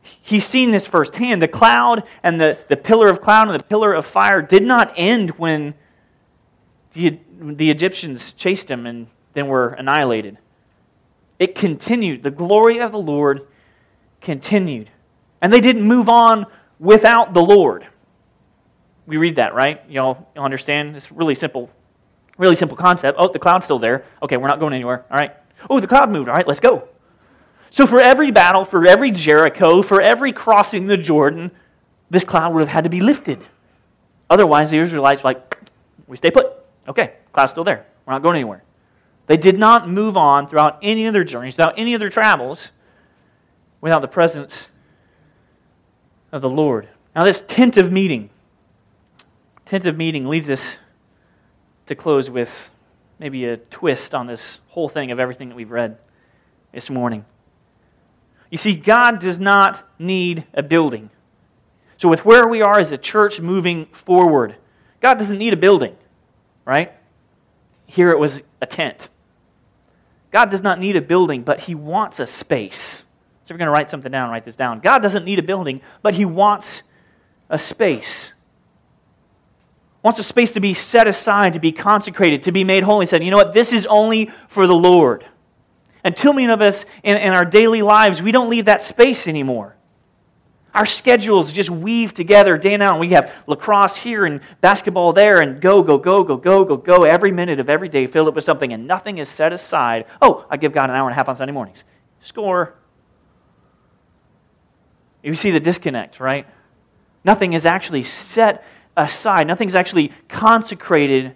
He's 0.02 0.45
seen 0.45 0.71
this 0.71 0.86
firsthand. 0.86 1.41
The 1.41 1.47
cloud 1.47 2.04
and 2.21 2.39
the, 2.39 2.58
the 2.69 2.78
pillar 2.78 3.10
of 3.10 3.21
cloud 3.21 3.49
and 3.49 3.60
the 3.60 3.63
pillar 3.63 3.93
of 3.93 4.06
fire 4.06 4.41
did 4.41 4.63
not 4.63 4.93
end 4.95 5.32
when 5.32 5.73
the, 6.93 7.19
the 7.39 7.69
Egyptians 7.69 8.32
chased 8.34 8.69
him 8.69 8.86
and 8.86 9.08
then 9.34 9.47
were 9.47 9.69
annihilated. 9.69 10.38
It 11.39 11.56
continued. 11.56 12.23
The 12.23 12.32
glory 12.32 12.80
of 12.80 12.91
the 12.91 12.99
Lord 12.99 13.47
continued. 14.21 14.89
And 15.41 15.52
they 15.52 15.62
didn't 15.62 15.84
move 15.84 16.08
on 16.08 16.45
without 16.84 17.34
the 17.34 17.41
Lord. 17.41 17.88
We 19.08 19.17
read 19.17 19.38
that, 19.38 19.56
right? 19.56 19.82
You 19.89 20.02
all 20.02 20.28
understand? 20.36 20.96
It's 20.96 21.12
really 21.12 21.34
simple, 21.34 21.69
really 22.38 22.56
simple 22.56 22.78
concept. 22.78 23.17
Oh, 23.19 23.32
the 23.32 23.39
cloud's 23.39 23.65
still 23.65 23.80
there. 23.80 24.06
Okay, 24.22 24.38
we're 24.38 24.48
not 24.48 24.60
going 24.60 24.74
anywhere. 24.74 25.06
All 25.10 25.17
right. 25.17 25.32
Oh, 25.69 25.80
the 25.80 25.88
cloud 25.88 26.12
moved. 26.12 26.30
All 26.30 26.36
right, 26.36 26.48
let's 26.48 26.60
go. 26.60 26.89
So 27.72 27.88
for 27.88 28.00
every 28.00 28.32
battle, 28.32 28.65
for 28.65 28.86
every 28.86 29.12
Jericho, 29.12 29.82
for 29.82 30.00
every 30.02 30.32
crossing 30.32 30.86
the 30.86 30.98
Jordan, 30.98 31.52
this 32.10 32.24
cloud 32.24 32.54
would 32.54 32.60
have 32.60 32.69
had 32.69 32.84
to 32.84 32.89
be 32.89 33.02
lifted. 33.02 33.43
Otherwise, 34.30 34.69
the 34.69 34.78
Israelites 34.78 35.24
like, 35.24 35.58
we 36.08 36.17
stay 36.17 36.32
put. 36.32 36.48
Okay, 36.88 37.13
cloud's 37.32 37.52
still 37.52 37.63
there. 37.63 37.86
We're 38.06 38.13
not 38.13 38.24
going 38.24 38.36
anywhere. 38.36 38.63
They 39.28 39.38
did 39.38 39.58
not 39.58 39.89
move 39.89 40.17
on 40.17 40.48
throughout 40.48 40.80
any 40.82 41.08
of 41.08 41.13
their 41.13 41.24
journeys, 41.24 41.56
without 41.56 41.76
any 41.78 41.93
of 41.93 42.02
their 42.02 42.10
travels, 42.10 42.69
without 43.80 44.02
the 44.02 44.08
presence 44.08 44.67
of 46.34 46.41
the 46.41 46.50
Lord. 46.50 46.89
Now, 47.15 47.24
this 47.24 47.41
tent 47.48 47.78
of 47.78 47.91
meeting, 47.91 48.32
tent 49.65 49.86
of 49.86 49.96
meeting 49.96 50.28
leads 50.28 50.50
us 50.50 50.78
to 51.86 51.96
close 51.96 52.28
with 52.30 52.69
maybe 53.19 53.46
a 53.46 53.58
twist 53.58 54.15
on 54.15 54.26
this 54.26 54.58
whole 54.69 54.89
thing 54.89 55.12
of 55.12 55.19
everything 55.19 55.50
that 55.50 55.56
we've 55.56 55.72
read 55.72 55.98
this 56.74 56.89
morning. 56.89 57.24
You 58.50 58.58
see, 58.58 58.74
God 58.74 59.19
does 59.19 59.39
not 59.39 59.88
need 60.00 60.46
a 60.56 60.63
building. 60.63 61.12
So, 61.98 62.10
with 62.10 62.26
where 62.26 62.48
we 62.48 62.63
are 62.63 62.80
as 62.80 62.91
a 62.91 62.98
church 62.98 63.39
moving 63.39 63.86
forward, 63.86 64.56
God 65.02 65.19
doesn't 65.19 65.38
need 65.38 65.54
a 65.54 65.58
building, 65.58 65.96
right? 66.65 66.91
Here 67.86 68.10
it 68.10 68.17
was 68.17 68.41
a 68.60 68.65
tent. 68.65 69.08
God 70.32 70.50
does 70.50 70.63
not 70.63 70.80
need 70.80 70.96
a 70.96 71.02
building, 71.02 71.43
but 71.43 71.60
He 71.62 71.76
wants 71.76 72.19
a 72.19 72.26
space. 72.26 73.04
So 73.43 73.53
you're 73.53 73.58
going 73.58 73.67
to 73.67 73.71
write 73.71 73.89
something 73.89 74.12
down, 74.12 74.29
write 74.29 74.45
this 74.45 74.56
down. 74.56 74.79
God 74.79 74.99
doesn't 74.99 75.25
need 75.25 75.38
a 75.38 75.43
building, 75.43 75.82
but 76.01 76.13
He 76.13 76.23
wants 76.23 76.82
a 77.49 77.60
space. 77.60 78.32
Wants 80.01 80.19
a 80.19 80.23
space 80.23 80.53
to 80.53 80.60
be 80.60 80.73
set 80.73 81.08
aside, 81.08 81.53
to 81.53 81.60
be 81.60 81.71
consecrated, 81.71 82.43
to 82.43 82.51
be 82.51 82.63
made 82.63 82.84
holy. 82.84 83.06
He 83.06 83.10
said, 83.10 83.23
you 83.23 83.32
know 83.32 83.38
what? 83.38 83.53
This 83.53 83.73
is 83.73 83.86
only 83.86 84.32
for 84.47 84.65
the 84.65 84.75
Lord. 84.75 85.25
And 86.06 86.15
too 86.15 86.34
many 86.34 86.51
of 86.51 86.62
us 86.62 86.86
in, 87.03 87.15
in 87.17 87.34
our 87.34 87.45
daily 87.45 87.82
lives, 87.82 88.21
we 88.21 88.32
don't 88.32 88.49
leave 88.49 88.65
that 88.65 88.84
space 88.84 89.27
anymore. 89.27 89.75
Our 90.73 90.86
schedules 90.86 91.51
just 91.51 91.69
weave 91.69 92.13
together 92.13 92.58
day 92.58 92.73
and 92.73 92.79
night. 92.79 92.99
We 92.99 93.10
have 93.10 93.32
lacrosse 93.45 93.95
here 93.95 94.25
and 94.25 94.41
basketball 94.60 95.13
there 95.13 95.39
and 95.39 95.62
go, 95.62 95.84
go, 95.84 95.97
go, 95.97 96.23
go, 96.23 96.36
go, 96.36 96.65
go, 96.65 96.77
go. 96.77 97.03
Every 97.03 97.32
minute 97.32 97.60
of 97.60 97.69
every 97.69 97.89
day, 97.89 98.08
fill 98.08 98.27
it 98.27 98.34
with 98.34 98.43
something, 98.43 98.73
and 98.73 98.88
nothing 98.88 99.19
is 99.19 99.29
set 99.29 99.53
aside. 99.53 100.06
Oh, 100.21 100.45
I 100.49 100.58
give 100.58 100.73
God 100.73 100.89
an 100.89 100.95
hour 100.95 101.08
and 101.08 101.13
a 101.13 101.15
half 101.15 101.29
on 101.29 101.38
Sunday 101.38 101.53
mornings. 101.53 101.84
Score. 102.21 102.75
You 105.24 105.36
see 105.36 105.52
the 105.52 105.60
disconnect, 105.60 106.20
right? 106.20 106.46
Nothing 107.24 107.54
is 107.54 107.66
actually 107.66 108.04
set 108.04 108.64
aside, 108.96 109.48
nothing's 109.48 109.76
actually 109.76 110.12
consecrated 110.28 111.36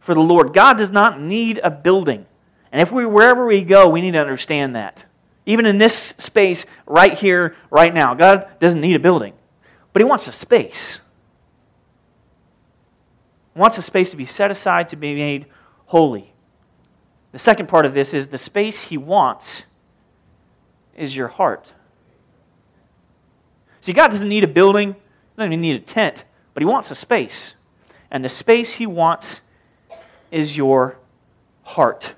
for 0.00 0.14
the 0.14 0.20
Lord. 0.20 0.52
God 0.52 0.76
does 0.76 0.90
not 0.90 1.20
need 1.20 1.60
a 1.62 1.70
building. 1.70 2.26
And 2.72 2.82
if 2.82 2.92
we 2.92 3.06
wherever 3.06 3.46
we 3.46 3.62
go, 3.62 3.88
we 3.88 4.00
need 4.00 4.12
to 4.12 4.20
understand 4.20 4.74
that. 4.76 5.04
Even 5.46 5.64
in 5.64 5.78
this 5.78 6.12
space 6.18 6.66
right 6.86 7.16
here, 7.16 7.56
right 7.70 7.94
now, 7.94 8.14
God 8.14 8.48
doesn't 8.60 8.80
need 8.80 8.96
a 8.96 9.00
building, 9.00 9.32
but 9.92 10.02
He 10.02 10.04
wants 10.04 10.26
a 10.26 10.32
space. 10.32 10.98
He 13.54 13.60
wants 13.60 13.78
a 13.78 13.82
space 13.82 14.10
to 14.10 14.16
be 14.16 14.26
set 14.26 14.50
aside 14.50 14.88
to 14.88 14.96
be 14.96 15.14
made 15.14 15.46
holy. 15.86 16.32
The 17.30 17.38
second 17.38 17.68
part 17.68 17.86
of 17.86 17.94
this 17.94 18.12
is 18.12 18.28
the 18.28 18.38
space 18.38 18.82
He 18.82 18.98
wants 18.98 19.62
is 20.96 21.14
your 21.14 21.28
heart. 21.28 21.72
See, 23.86 23.92
God 23.92 24.10
doesn't 24.10 24.28
need 24.28 24.42
a 24.42 24.48
building, 24.48 24.94
He 24.94 25.36
doesn't 25.36 25.52
even 25.52 25.60
need 25.60 25.76
a 25.76 25.78
tent, 25.78 26.24
but 26.54 26.60
He 26.60 26.64
wants 26.64 26.90
a 26.90 26.96
space. 26.96 27.54
And 28.10 28.24
the 28.24 28.28
space 28.28 28.72
He 28.72 28.84
wants 28.84 29.42
is 30.32 30.56
your 30.56 30.98
heart. 31.62 32.14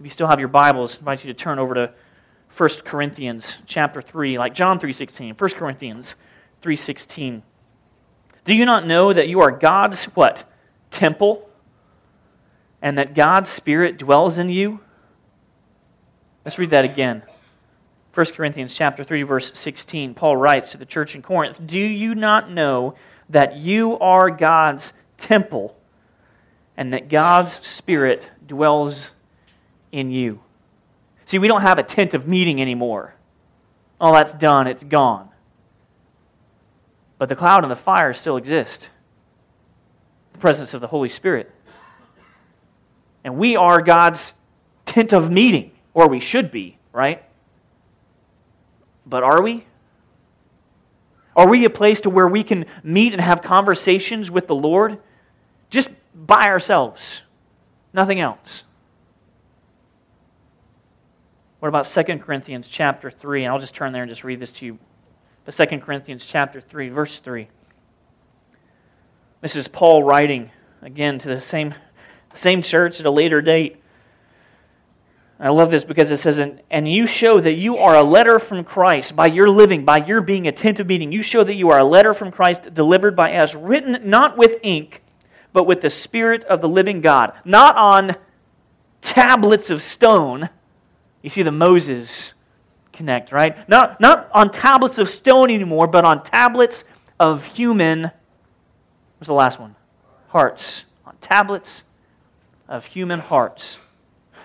If 0.00 0.06
you 0.06 0.10
still 0.10 0.26
have 0.26 0.38
your 0.38 0.48
Bibles, 0.48 0.94
I 0.94 0.98
invite 1.00 1.22
you 1.22 1.30
to 1.30 1.38
turn 1.38 1.58
over 1.58 1.74
to 1.74 1.92
1 2.56 2.68
Corinthians 2.86 3.56
chapter 3.66 4.00
3, 4.00 4.38
like 4.38 4.54
John 4.54 4.80
3.16, 4.80 5.38
1 5.38 5.50
Corinthians 5.50 6.14
3.16. 6.62 7.42
Do 8.46 8.56
you 8.56 8.64
not 8.64 8.86
know 8.86 9.12
that 9.12 9.28
you 9.28 9.42
are 9.42 9.50
God's, 9.50 10.04
what, 10.04 10.44
temple? 10.90 11.46
And 12.80 12.96
that 12.96 13.14
God's 13.14 13.50
Spirit 13.50 13.98
dwells 13.98 14.38
in 14.38 14.48
you? 14.48 14.80
Let's 16.46 16.58
read 16.58 16.70
that 16.70 16.86
again. 16.86 17.22
1 18.16 18.26
Corinthians 18.28 18.72
chapter 18.72 19.04
3 19.04 19.24
verse 19.24 19.52
16 19.54 20.14
Paul 20.14 20.38
writes 20.38 20.70
to 20.70 20.78
the 20.78 20.86
church 20.86 21.14
in 21.14 21.20
Corinth, 21.20 21.60
"Do 21.66 21.78
you 21.78 22.14
not 22.14 22.50
know 22.50 22.94
that 23.28 23.56
you 23.56 23.98
are 23.98 24.30
God's 24.30 24.94
temple 25.18 25.76
and 26.78 26.94
that 26.94 27.10
God's 27.10 27.60
spirit 27.66 28.26
dwells 28.46 29.10
in 29.92 30.10
you?" 30.10 30.40
See, 31.26 31.38
we 31.38 31.46
don't 31.46 31.60
have 31.60 31.78
a 31.78 31.82
tent 31.82 32.14
of 32.14 32.26
meeting 32.26 32.58
anymore. 32.58 33.12
Oh, 34.00 34.14
that's 34.14 34.32
done, 34.32 34.66
it's 34.66 34.84
gone. 34.84 35.28
But 37.18 37.28
the 37.28 37.36
cloud 37.36 37.64
and 37.64 37.70
the 37.70 37.76
fire 37.76 38.14
still 38.14 38.38
exist. 38.38 38.88
The 40.32 40.38
presence 40.38 40.72
of 40.72 40.80
the 40.80 40.86
Holy 40.86 41.10
Spirit. 41.10 41.50
And 43.24 43.36
we 43.36 43.56
are 43.56 43.82
God's 43.82 44.32
tent 44.86 45.12
of 45.12 45.30
meeting, 45.30 45.72
or 45.92 46.08
we 46.08 46.20
should 46.20 46.50
be, 46.50 46.78
right? 46.94 47.22
But 49.06 49.22
are 49.22 49.40
we? 49.40 49.64
Are 51.36 51.48
we 51.48 51.64
a 51.64 51.70
place 51.70 52.00
to 52.02 52.10
where 52.10 52.26
we 52.26 52.42
can 52.42 52.66
meet 52.82 53.12
and 53.12 53.20
have 53.20 53.42
conversations 53.42 54.30
with 54.30 54.46
the 54.46 54.54
Lord 54.54 54.98
just 55.70 55.90
by 56.14 56.48
ourselves? 56.48 57.20
Nothing 57.92 58.20
else. 58.20 58.64
What 61.60 61.68
about 61.68 61.86
2 61.86 62.18
Corinthians 62.18 62.68
chapter 62.68 63.10
3? 63.10 63.44
And 63.44 63.52
I'll 63.52 63.60
just 63.60 63.74
turn 63.74 63.92
there 63.92 64.02
and 64.02 64.10
just 64.10 64.24
read 64.24 64.40
this 64.40 64.50
to 64.52 64.66
you. 64.66 64.78
But 65.44 65.54
2 65.54 65.78
Corinthians 65.80 66.26
chapter 66.26 66.60
3, 66.60 66.88
verse 66.88 67.18
3. 67.18 67.48
This 69.40 69.56
is 69.56 69.68
Paul 69.68 70.02
writing 70.02 70.50
again 70.82 71.18
to 71.20 71.28
the 71.28 71.40
same, 71.40 71.74
same 72.34 72.62
church 72.62 72.98
at 72.98 73.06
a 73.06 73.10
later 73.10 73.40
date. 73.40 73.82
I 75.38 75.50
love 75.50 75.70
this 75.70 75.84
because 75.84 76.10
it 76.10 76.16
says, 76.16 76.38
and 76.38 76.90
you 76.90 77.06
show 77.06 77.38
that 77.40 77.52
you 77.52 77.76
are 77.76 77.94
a 77.94 78.02
letter 78.02 78.38
from 78.38 78.64
Christ 78.64 79.14
by 79.14 79.26
your 79.26 79.50
living, 79.50 79.84
by 79.84 79.98
your 79.98 80.22
being 80.22 80.48
a 80.48 80.52
tent 80.52 80.80
of 80.80 80.86
meeting. 80.86 81.12
You 81.12 81.22
show 81.22 81.44
that 81.44 81.54
you 81.54 81.70
are 81.70 81.80
a 81.80 81.84
letter 81.84 82.14
from 82.14 82.32
Christ 82.32 82.72
delivered 82.72 83.14
by 83.14 83.34
us, 83.34 83.54
written 83.54 84.08
not 84.08 84.38
with 84.38 84.58
ink, 84.62 85.02
but 85.52 85.66
with 85.66 85.82
the 85.82 85.90
Spirit 85.90 86.42
of 86.44 86.62
the 86.62 86.68
living 86.68 87.02
God, 87.02 87.34
not 87.44 87.76
on 87.76 88.16
tablets 89.02 89.68
of 89.68 89.82
stone 89.82 90.48
you 91.26 91.30
see 91.30 91.42
the 91.42 91.50
Moses 91.50 92.34
connect, 92.92 93.32
right? 93.32 93.68
Not, 93.68 94.00
not 94.00 94.30
on 94.32 94.52
tablets 94.52 94.96
of 94.98 95.08
stone 95.08 95.50
anymore, 95.50 95.88
but 95.88 96.04
on 96.04 96.22
tablets 96.22 96.84
of 97.18 97.44
human, 97.44 98.12
what's 99.18 99.26
the 99.26 99.32
last 99.32 99.58
one? 99.58 99.74
Hearts. 100.28 100.84
On 101.04 101.16
tablets 101.20 101.82
of 102.68 102.84
human 102.84 103.18
hearts. 103.18 103.78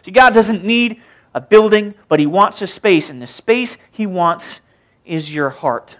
See, 0.04 0.12
God 0.12 0.34
doesn't 0.34 0.64
need 0.64 1.02
a 1.34 1.42
building, 1.42 1.94
but 2.08 2.20
He 2.20 2.26
wants 2.26 2.62
a 2.62 2.68
space, 2.68 3.10
and 3.10 3.22
the 3.22 3.28
space 3.28 3.78
He 3.92 4.06
wants 4.06 4.60
is 5.06 5.34
your 5.34 5.50
heart. 5.50 5.98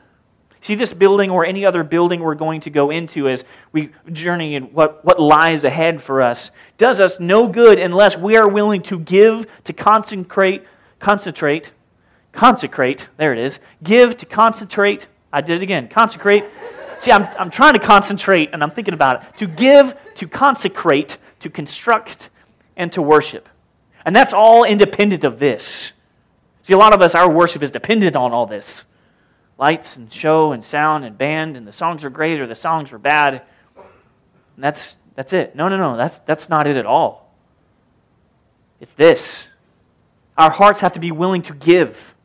See, 0.62 0.76
this 0.76 0.94
building 0.94 1.32
or 1.32 1.44
any 1.44 1.66
other 1.66 1.84
building 1.84 2.20
we're 2.20 2.36
going 2.36 2.62
to 2.62 2.70
go 2.70 2.92
into 2.92 3.28
as 3.28 3.44
we 3.72 3.90
journey 4.12 4.54
in 4.54 4.66
what, 4.66 5.04
what 5.04 5.20
lies 5.20 5.64
ahead 5.64 6.04
for 6.04 6.22
us 6.22 6.52
does 6.78 7.00
us 7.00 7.20
no 7.20 7.48
good 7.48 7.80
unless 7.80 8.16
we 8.16 8.38
are 8.38 8.48
willing 8.48 8.84
to 8.84 9.00
give, 9.00 9.48
to 9.64 9.74
consecrate, 9.74 10.64
concentrate, 11.00 11.72
consecrate, 12.32 13.08
there 13.18 13.34
it 13.34 13.40
is, 13.40 13.58
give 13.82 14.18
to 14.18 14.28
concentrate, 14.28 15.08
I 15.34 15.42
did 15.42 15.58
it 15.58 15.64
again, 15.64 15.88
consecrate 15.88 16.46
See, 17.02 17.12
I'm, 17.12 17.28
I'm 17.40 17.50
trying 17.50 17.74
to 17.74 17.80
concentrate 17.80 18.52
and 18.54 18.62
I'm 18.62 18.70
thinking 18.70 18.94
about 18.94 19.24
it. 19.24 19.38
To 19.38 19.48
give, 19.48 19.96
to 20.14 20.28
consecrate, 20.28 21.18
to 21.40 21.50
construct, 21.50 22.30
and 22.78 22.92
to 22.94 23.02
worship. 23.02 23.50
And 24.06 24.16
that's 24.16 24.34
all 24.34 24.64
independent 24.64 25.24
of 25.24 25.40
this. 25.40 25.92
See, 26.64 26.74
a 26.74 26.78
lot 26.78 26.94
of 26.94 27.02
us, 27.02 27.16
our 27.16 27.30
worship 27.30 27.64
is 27.64 27.72
dependent 27.72 28.16
on 28.16 28.32
all 28.32 28.46
this 28.46 28.86
lights 29.62 29.96
and 29.96 30.12
show 30.12 30.54
and 30.54 30.66
sound 30.66 31.06
and 31.06 31.16
band, 31.16 31.56
and 31.56 31.68
the 31.68 31.72
songs 31.72 32.04
are 32.04 32.10
great 32.10 32.40
or 32.40 32.48
the 32.48 32.56
songs 32.56 32.92
are 32.92 32.98
bad. 32.98 33.44
And 33.76 34.64
that's, 34.64 34.96
that's 35.14 35.34
it. 35.34 35.56
No, 35.56 35.68
no, 35.70 35.78
no, 35.78 35.96
that's, 35.98 36.18
that's 36.20 36.50
not 36.50 36.66
it 36.66 36.78
at 36.78 36.88
all. 36.88 37.32
It's 38.80 38.94
this. 38.94 39.46
Our 40.36 40.50
hearts 40.50 40.80
have 40.80 40.94
to 40.94 41.00
be 41.00 41.12
willing 41.12 41.44
to 41.44 41.54
give, 41.54 42.16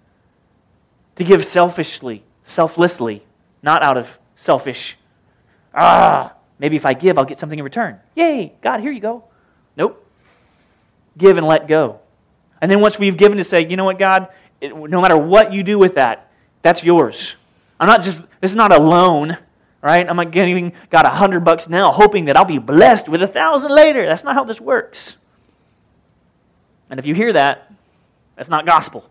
to 1.17 1.25
give 1.25 1.45
selfishly, 1.45 2.25
selflessly, 2.45 3.23
not 3.63 3.83
out 3.83 3.99
of 3.99 4.19
selfish, 4.37 4.97
ah, 5.75 6.35
maybe 6.59 6.77
if 6.77 6.87
I 6.87 6.95
give, 6.95 7.19
I'll 7.19 7.27
get 7.27 7.39
something 7.39 7.59
in 7.59 7.65
return. 7.65 8.01
Yay, 8.15 8.55
God, 8.63 8.81
here 8.81 8.93
you 8.93 9.01
go. 9.01 9.25
Nope. 9.77 10.06
Give 11.17 11.39
and 11.39 11.47
let 11.47 11.69
go. 11.69 12.01
And 12.61 12.71
then 12.71 12.81
once 12.81 12.99
we've 12.99 13.17
given 13.17 13.39
to 13.39 13.45
say, 13.45 13.67
you 13.67 13.77
know 13.77 13.85
what, 13.85 13.99
God, 13.99 14.29
it, 14.61 14.75
no 14.75 15.01
matter 15.01 15.17
what 15.17 15.53
you 15.53 15.63
do 15.63 15.79
with 15.79 15.95
that, 15.97 16.31
that's 16.63 16.83
yours. 16.83 17.35
I'm 17.79 17.87
not 17.87 18.03
just, 18.03 18.23
this 18.41 18.51
is 18.51 18.57
not 18.57 18.75
a 18.75 18.81
loan, 18.81 19.37
right? 19.83 20.09
I'm 20.09 20.17
not 20.17 20.31
giving 20.31 20.73
God 20.91 21.05
a 21.05 21.11
hundred 21.11 21.41
bucks 21.41 21.69
now, 21.69 21.93
hoping 21.93 22.25
that 22.27 22.37
I'll 22.37 22.45
be 22.45 22.59
blessed 22.59 23.09
with 23.09 23.23
a 23.23 23.29
thousand 23.29 23.71
later. 23.71 24.07
That's 24.07 24.25
not 24.25 24.35
how 24.35 24.45
this 24.45 24.61
works. 24.61 25.17
And 26.89 26.99
if 26.99 27.07
you 27.07 27.15
hear 27.15 27.33
that, 27.33 27.73
that's 28.37 28.49
not 28.49 28.67
gospel. 28.67 29.09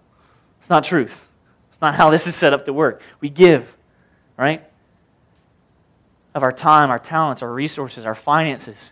It's 0.59 0.69
not 0.69 0.83
truth. 0.83 1.25
It's 1.69 1.81
not 1.81 1.95
how 1.95 2.09
this 2.11 2.27
is 2.27 2.35
set 2.35 2.53
up 2.53 2.65
to 2.65 2.73
work. 2.73 3.01
We 3.21 3.29
give, 3.29 3.71
right? 4.37 4.63
Of 6.33 6.43
our 6.43 6.51
time, 6.51 6.89
our 6.89 6.99
talents, 6.99 7.41
our 7.41 7.51
resources, 7.51 8.05
our 8.05 8.15
finances, 8.15 8.91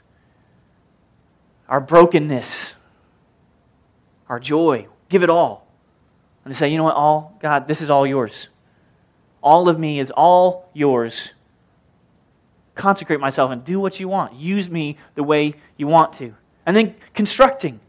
our 1.67 1.80
brokenness, 1.80 2.73
our 4.30 4.40
joy. 4.40 4.88
Give 5.10 5.24
it 5.24 5.30
all. 5.30 5.68
And 6.46 6.56
say, 6.56 6.70
you 6.70 6.78
know 6.78 6.84
what, 6.84 6.96
all, 6.96 7.38
God, 7.42 7.68
this 7.68 7.82
is 7.82 7.90
all 7.90 8.06
yours. 8.06 8.48
All 9.42 9.70
of 9.70 9.80
me 9.80 10.00
is 10.00 10.12
all 10.12 10.70
yours. 10.74 11.32
Consecrate 12.76 13.20
myself 13.20 13.52
and 13.52 13.64
do 13.64 13.80
what 13.80 14.00
you 14.00 14.08
want. 14.08 14.34
Use 14.34 14.70
me 14.70 14.98
the 15.16 15.24
way 15.24 15.56
you 15.78 15.88
want 15.88 16.14
to. 16.14 16.34
And 16.66 16.76
then 16.76 16.96
constructing. 17.14 17.80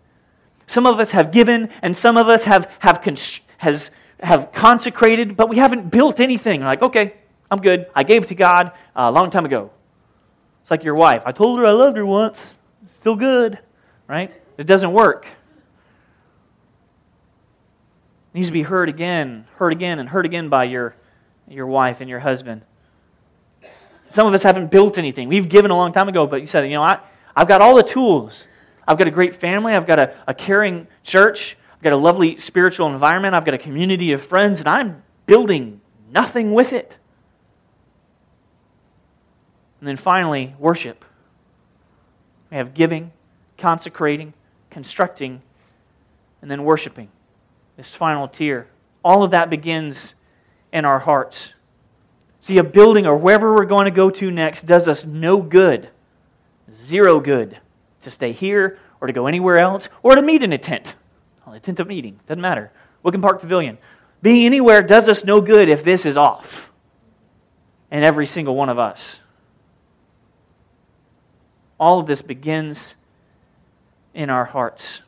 Some 0.67 0.87
of 0.87 1.01
us 1.01 1.11
have 1.13 1.31
given, 1.31 1.69
and 1.83 1.97
some 1.97 2.17
of 2.17 2.29
us 2.29 2.45
have, 2.45 2.71
have, 2.79 3.03
const- 3.03 3.43
has, 3.59 3.91
have 4.21 4.53
consecrated, 4.53 5.37
but 5.37 5.49
we 5.49 5.59
haven't 5.59 5.91
built 5.91 6.21
anything. 6.21 6.61
We're 6.61 6.67
like, 6.67 6.83
okay, 6.83 7.15
I'm 7.51 7.61
good. 7.61 7.87
I 7.95 8.03
gave 8.03 8.27
to 8.29 8.35
God 8.35 8.73
a 8.95 9.11
long 9.11 9.31
time 9.31 9.45
ago. 9.45 9.71
It's 10.63 10.71
like 10.71 10.85
your 10.85 10.95
wife. 10.95 11.23
I 11.27 11.33
told 11.33 11.59
her 11.59 11.67
I 11.67 11.73
loved 11.73 11.97
her 11.97 12.07
once. 12.07 12.55
Still 12.89 13.17
good, 13.17 13.59
right? 14.09 14.33
It 14.57 14.67
doesn't 14.67 14.93
work 14.93 15.27
needs 18.35 18.49
to 18.49 18.53
be 18.53 18.63
heard 18.63 18.89
again, 18.89 19.47
heard 19.57 19.73
again, 19.73 20.01
and 20.01 20.09
heard 20.09 20.27
again 20.27 20.49
by 20.49 20.65
your, 20.65 20.95
your 21.49 21.67
wife 21.67 22.01
and 22.01 22.11
your 22.11 22.19
husband. 22.19 22.63
Some 24.11 24.27
of 24.27 24.35
us 24.35 24.43
haven't 24.43 24.71
built 24.71 24.99
anything. 24.99 25.29
We've 25.29 25.49
given 25.49 25.71
a 25.71 25.77
long 25.77 25.93
time 25.93 26.09
ago, 26.09 26.27
but 26.27 26.41
you 26.41 26.47
said, 26.49 26.65
you 26.65 26.75
know, 26.75 26.83
I, 26.83 26.99
I've 27.35 27.49
got 27.49 27.63
all 27.63 27.77
the 27.77 27.83
tools. 27.83 28.47
I've 28.87 28.99
got 28.99 29.07
a 29.07 29.13
great 29.13 29.35
family. 29.35 29.73
I've 29.73 29.87
got 29.87 29.99
a, 29.99 30.17
a 30.27 30.35
caring 30.35 30.89
church. 31.05 31.57
I've 31.73 31.83
got 31.83 31.93
a 31.93 31.97
lovely 31.97 32.39
spiritual 32.39 32.89
environment. 32.89 33.35
I've 33.35 33.45
got 33.45 33.55
a 33.55 33.59
community 33.59 34.13
of 34.13 34.23
friends, 34.23 34.59
and 34.59 34.69
I'm 34.69 35.03
building 35.27 35.81
nothing 36.11 36.53
with 36.53 36.73
it. 36.73 36.99
And 39.81 39.89
then 39.89 39.97
finally, 39.97 40.55
worship. 40.59 41.05
We 42.51 42.57
have 42.57 42.75
giving, 42.75 43.13
consecrating, 43.59 44.33
constructing, 44.71 45.41
and 46.43 46.51
then 46.51 46.65
worshiping 46.65 47.09
this 47.77 47.95
final 47.95 48.29
tier. 48.29 48.69
All 49.05 49.23
of 49.23 49.33
that 49.33 49.51
begins 49.51 50.15
in 50.73 50.85
our 50.85 50.99
hearts. 50.99 51.53
See, 52.41 52.59
a 52.59 52.65
building 52.65 53.07
or 53.07 53.17
wherever 53.17 53.55
we're 53.55 53.65
going 53.65 53.87
to 53.87 53.91
go 53.91 54.11
to 54.11 54.31
next 54.31 54.67
does 54.67 54.87
us 54.87 55.05
no 55.05 55.41
good, 55.41 55.89
zero 56.73 57.21
good, 57.21 57.59
to 58.03 58.11
stay 58.11 58.33
here 58.33 58.79
or 59.01 59.07
to 59.07 59.13
go 59.13 59.27
anywhere 59.27 59.59
else 59.59 59.89
or 60.03 60.15
to 60.15 60.23
meet 60.23 60.43
in 60.43 60.53
a 60.53 60.59
tent. 60.59 60.95
a 61.47 61.59
tent 61.59 61.81
of 61.81 61.87
meeting, 61.87 62.21
doesn't 62.27 62.41
matter. 62.41 62.71
Wicken 63.05 63.23
Park 63.23 63.41
Pavilion. 63.41 63.79
Being 64.23 64.47
anywhere 64.47 64.83
does 64.83 65.09
us 65.09 65.25
no 65.25 65.41
good 65.41 65.69
if 65.69 65.85
this 65.85 66.07
is 66.07 66.17
off. 66.17 66.73
And 67.91 68.05
every 68.05 68.27
single 68.27 68.55
one 68.55 68.69
of 68.69 68.79
us. 68.79 69.19
All 71.79 72.01
of 72.01 72.07
this 72.07 72.23
begins 72.23 72.95
in 74.15 74.31
our 74.31 74.45
hearts. 74.45 75.01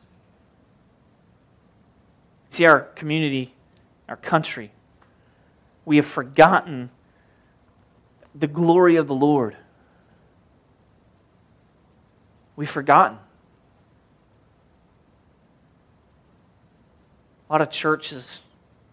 See, 2.57 2.65
our 2.65 2.79
community, 2.79 3.53
our 4.09 4.15
country, 4.15 4.71
we 5.85 5.97
have 5.97 6.07
forgotten 6.07 6.89
the 8.33 8.47
glory 8.47 8.95
of 8.95 9.05
the 9.05 9.13
Lord. 9.13 9.55
We've 12.55 12.67
forgotten. 12.67 13.19
A 17.47 17.53
lot 17.53 17.61
of 17.61 17.69
churches 17.69 18.39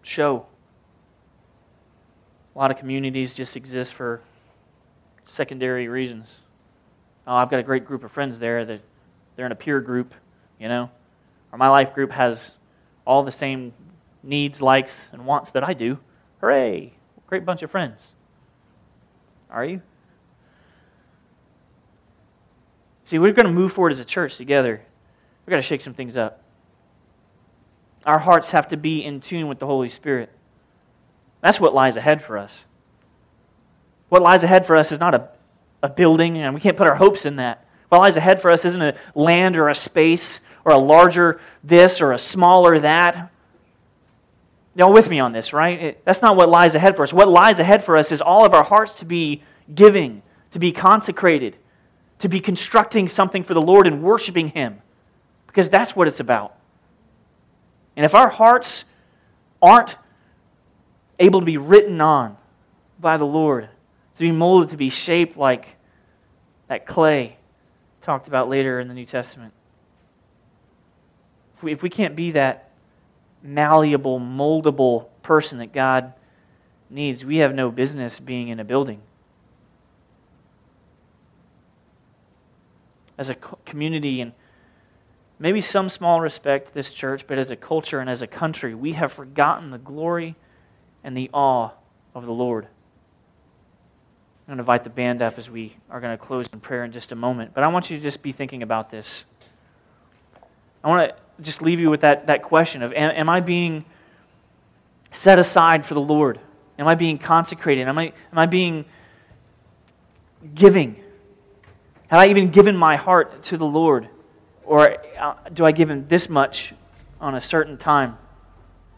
show. 0.03 0.45
A 2.55 2.59
lot 2.59 2.71
of 2.71 2.77
communities 2.77 3.33
just 3.33 3.57
exist 3.57 3.95
for 3.95 4.21
secondary 5.25 5.89
reasons. 5.89 6.39
Oh, 7.27 7.35
I've 7.35 7.49
got 7.49 7.61
a 7.61 7.63
great 7.63 7.87
group 7.87 8.05
of 8.05 8.13
friends 8.13 8.39
there 8.39 8.63
that 8.67 8.83
they're 9.37 9.47
in 9.47 9.53
a 9.53 9.57
peer 9.57 9.81
group, 9.81 10.13
you 10.61 10.69
know, 10.69 10.91
or 11.51 11.57
my 11.57 11.69
life 11.69 11.95
group 11.95 12.11
has 12.11 12.53
all 13.07 13.23
the 13.23 13.33
same 13.33 13.73
needs, 14.23 14.61
likes, 14.63 15.09
and 15.13 15.27
wants 15.27 15.51
that 15.53 15.65
I 15.65 15.75
do. 15.75 15.99
Hooray! 16.41 16.95
Great 17.27 17.45
bunch 17.45 17.63
of 17.63 17.71
friends. 17.71 18.13
Are 19.51 19.65
you? 19.65 19.83
See, 23.05 23.19
we're 23.19 23.33
going 23.33 23.47
to 23.47 23.53
move 23.53 23.73
forward 23.73 23.93
as 23.93 23.99
a 23.99 24.05
church 24.05 24.37
together. 24.37 24.81
We've 25.45 25.51
got 25.51 25.57
to 25.57 25.63
shake 25.63 25.83
some 25.83 25.95
things 25.95 26.17
up. 26.17 26.43
Our 28.07 28.19
hearts 28.19 28.51
have 28.51 28.69
to 28.69 28.77
be 28.77 29.05
in 29.05 29.21
tune 29.21 29.49
with 29.49 29.59
the 29.59 29.67
Holy 29.67 29.89
Spirit. 29.89 30.31
That's 31.41 31.61
what 31.61 31.75
lies 31.75 31.97
ahead 31.97 32.23
for 32.23 32.39
us. 32.39 32.61
What 34.09 34.23
lies 34.23 34.43
ahead 34.43 34.67
for 34.67 34.77
us 34.77 34.93
is 34.93 35.01
not 35.01 35.15
a, 35.15 35.29
a 35.83 35.89
building, 35.89 36.39
and 36.39 36.55
we 36.55 36.61
can't 36.61 36.77
put 36.77 36.89
our 36.89 36.95
hopes 36.95 37.27
in 37.27 37.37
that. 37.37 37.67
What 37.89 38.01
lies 38.01 38.17
ahead 38.17 38.41
for 38.41 38.51
us 38.51 38.65
isn't 38.65 38.81
a 38.81 38.97
land 39.15 39.57
or 39.57 39.69
a 39.69 39.75
space 39.75 40.41
or 40.65 40.73
a 40.73 40.79
larger 40.79 41.41
this 41.63 42.01
or 42.01 42.13
a 42.13 42.19
smaller 42.19 42.79
that. 42.81 43.31
Y'all 44.75 44.93
with 44.93 45.09
me 45.09 45.21
on 45.21 45.33
this, 45.33 45.53
right? 45.53 45.81
It, 45.81 46.05
that's 46.05 46.21
not 46.21 46.37
what 46.37 46.49
lies 46.49 46.75
ahead 46.75 46.97
for 46.97 47.05
us. 47.05 47.13
What 47.13 47.29
lies 47.29 47.61
ahead 47.61 47.85
for 47.85 47.97
us 47.97 48.11
is 48.11 48.21
all 48.21 48.45
of 48.45 48.55
our 48.55 48.65
hearts 48.65 48.95
to 48.95 49.05
be 49.05 49.43
giving, 49.73 50.23
to 50.51 50.59
be 50.59 50.73
consecrated, 50.73 51.57
to 52.19 52.29
be 52.29 52.41
constructing 52.41 53.07
something 53.07 53.45
for 53.45 53.55
the 53.55 53.63
Lord 53.63 53.87
and 53.87 54.03
worshiping 54.03 54.49
Him. 54.49 54.81
Because 55.47 55.69
that's 55.69 55.95
what 55.95 56.09
it's 56.09 56.19
about. 56.19 56.57
And 57.97 58.05
if 58.05 58.15
our 58.15 58.29
hearts 58.29 58.85
aren't 59.63 59.97
able 61.21 61.41
to 61.41 61.47
be 61.47 61.57
written 61.57 62.01
on 62.01 62.37
by 62.99 63.17
the 63.17 63.25
Lord, 63.25 63.69
to 64.17 64.21
be 64.21 64.33
molded, 64.33 64.71
to 64.71 64.77
be 64.77 64.91
shaped 64.91 65.37
like 65.37 65.69
that 66.69 66.87
clay 66.87 67.37
talked 68.03 68.27
about 68.27 68.49
later 68.49 68.81
in 68.81 68.89
the 68.89 68.95
New 68.95 69.07
Testament, 69.07 69.53
we, 71.65 71.73
if 71.73 71.83
we 71.83 71.91
can't 71.91 72.15
be 72.15 72.33
that 72.33 72.71
malleable, 73.43 74.21
moldable 74.21 75.07
person 75.23 75.59
that 75.59 75.73
God 75.73 76.13
needs, 76.91 77.25
we 77.25 77.39
have 77.39 77.55
no 77.55 77.71
business 77.71 78.21
being 78.21 78.49
in 78.49 78.61
a 78.61 78.65
building. 78.65 79.01
As 83.17 83.29
a 83.29 83.35
community 83.65 84.21
and 84.21 84.33
maybe 85.39 85.61
some 85.61 85.89
small 85.89 86.21
respect 86.21 86.75
this 86.75 86.91
church, 86.91 87.27
but 87.27 87.39
as 87.39 87.51
a 87.51 87.57
culture 87.57 88.01
and 88.01 88.09
as 88.09 88.23
a 88.23 88.27
country, 88.27 88.75
we 88.75 88.93
have 88.93 89.13
forgotten 89.13 89.71
the 89.71 89.79
glory 89.79 90.37
and 91.03 91.17
the 91.17 91.31
awe 91.33 91.71
of 92.15 92.25
the 92.25 92.33
Lord. 92.33 92.65
I'm 94.47 94.57
going 94.57 94.59
to 94.59 94.63
invite 94.63 94.85
the 94.85 94.91
band 94.91 95.23
up 95.23 95.39
as 95.39 95.49
we 95.49 95.77
are 95.91 96.01
going 96.01 96.17
to 96.17 96.23
close 96.23 96.47
in 96.53 96.61
prayer 96.61 96.85
in 96.85 96.93
just 96.93 97.13
a 97.13 97.15
moment. 97.15 97.55
But 97.55 97.65
I 97.65 97.69
want 97.69 97.91
you 97.91 97.97
to 97.97 98.03
just 98.03 98.21
be 98.21 98.33
thinking 98.33 98.63
about 98.63 98.91
this. 98.91 99.25
I 100.83 100.89
want 100.89 101.09
to 101.09 101.24
just 101.41 101.63
leave 101.63 101.81
you 101.81 101.91
with 101.91 102.03
that, 102.03 102.27
that 102.27 102.43
question 102.43 102.83
of 102.83 102.93
am, 102.93 103.11
am 103.11 103.29
I 103.29 103.41
being 103.41 103.85
set 105.13 105.39
aside 105.39 105.85
for 105.85 105.95
the 105.95 106.01
Lord? 106.01 106.41
Am 106.79 106.89
I 106.89 106.95
being 106.95 107.19
consecrated? 107.19 107.89
Am 107.89 107.99
I, 107.99 108.13
am 108.33 108.39
I 108.39 108.47
being 108.47 108.85
giving? 110.55 110.97
Have 112.09 112.21
I 112.21 112.29
even 112.29 112.51
given 112.51 112.77
my 112.77 112.97
heart 112.97 113.45
to 113.45 113.57
the 113.57 113.67
Lord? 113.67 114.09
Or 114.65 114.97
uh, 115.19 115.35
do 115.53 115.65
I 115.65 115.73
give 115.73 115.91
Him 115.91 116.09
this 116.09 116.29
much 116.29 116.75
on 117.21 117.35
a 117.35 117.41
certain 117.41 117.79
time, 117.79 118.19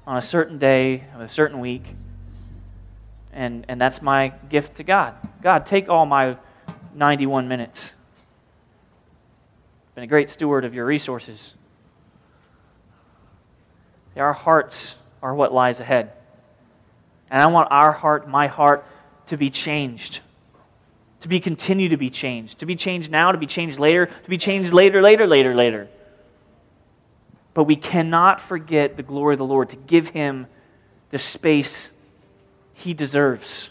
on 0.07 0.17
a 0.17 0.23
certain 0.23 0.59
day, 0.59 1.05
of 1.15 1.21
a 1.21 1.29
certain 1.29 1.61
week? 1.61 1.85
And, 3.33 3.67
and 3.69 3.81
that's 3.81 4.01
my 4.01 4.29
gift 4.49 4.77
to 4.77 4.85
God. 4.85 5.15
God, 5.43 5.67
take 5.67 5.89
all 5.89 6.07
my 6.07 6.39
91 6.95 7.49
minutes. 7.49 7.93
Been 9.95 10.05
a 10.05 10.07
great 10.07 10.31
steward 10.31 10.65
of 10.65 10.75
your 10.75 10.87
resources. 10.87 11.55
Our 14.17 14.33
hearts 14.33 14.95
are 15.23 15.35
what 15.35 15.53
lies 15.53 15.81
ahead. 15.81 16.13
And 17.31 17.43
I 17.43 17.47
want 17.47 17.69
our 17.71 17.93
heart, 17.93 18.29
my 18.29 18.47
heart, 18.47 18.85
to 19.27 19.37
be 19.37 19.51
changed. 19.51 20.21
To 21.23 21.29
be 21.29 21.41
continue 21.41 21.89
to 21.91 21.97
be 21.97 22.11
changed. 22.11 22.61
To 22.61 22.67
be 22.67 22.77
changed 22.77 23.11
now, 23.11 23.33
to 23.33 23.39
be 23.39 23.47
changed 23.47 23.79
later, 23.79 24.07
to 24.07 24.31
be 24.31 24.39
changed 24.39 24.73
later, 24.73 25.03
later, 25.03 25.27
later, 25.27 25.55
later. 25.55 25.89
But 27.55 27.65
we 27.65 27.77
cannot 27.77 28.41
forget 28.41 28.97
the 28.97 29.03
glory 29.03 29.35
of 29.35 29.39
the 29.39 29.45
Lord, 29.45 29.71
to 29.71 29.77
give 29.77 30.09
him 30.09 30.47
the 31.11 31.19
space 31.19 31.89
he 32.75 32.95
deserves. 32.95 33.71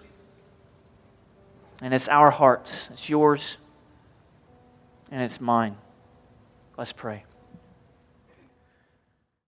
And 1.81 1.93
it's 1.93 2.07
our 2.07 2.31
hearts, 2.31 2.87
it's 2.91 3.09
yours, 3.09 3.57
and 5.11 5.21
it's 5.21 5.39
mine. 5.39 5.77
Let's 6.77 6.93
pray. 6.93 7.24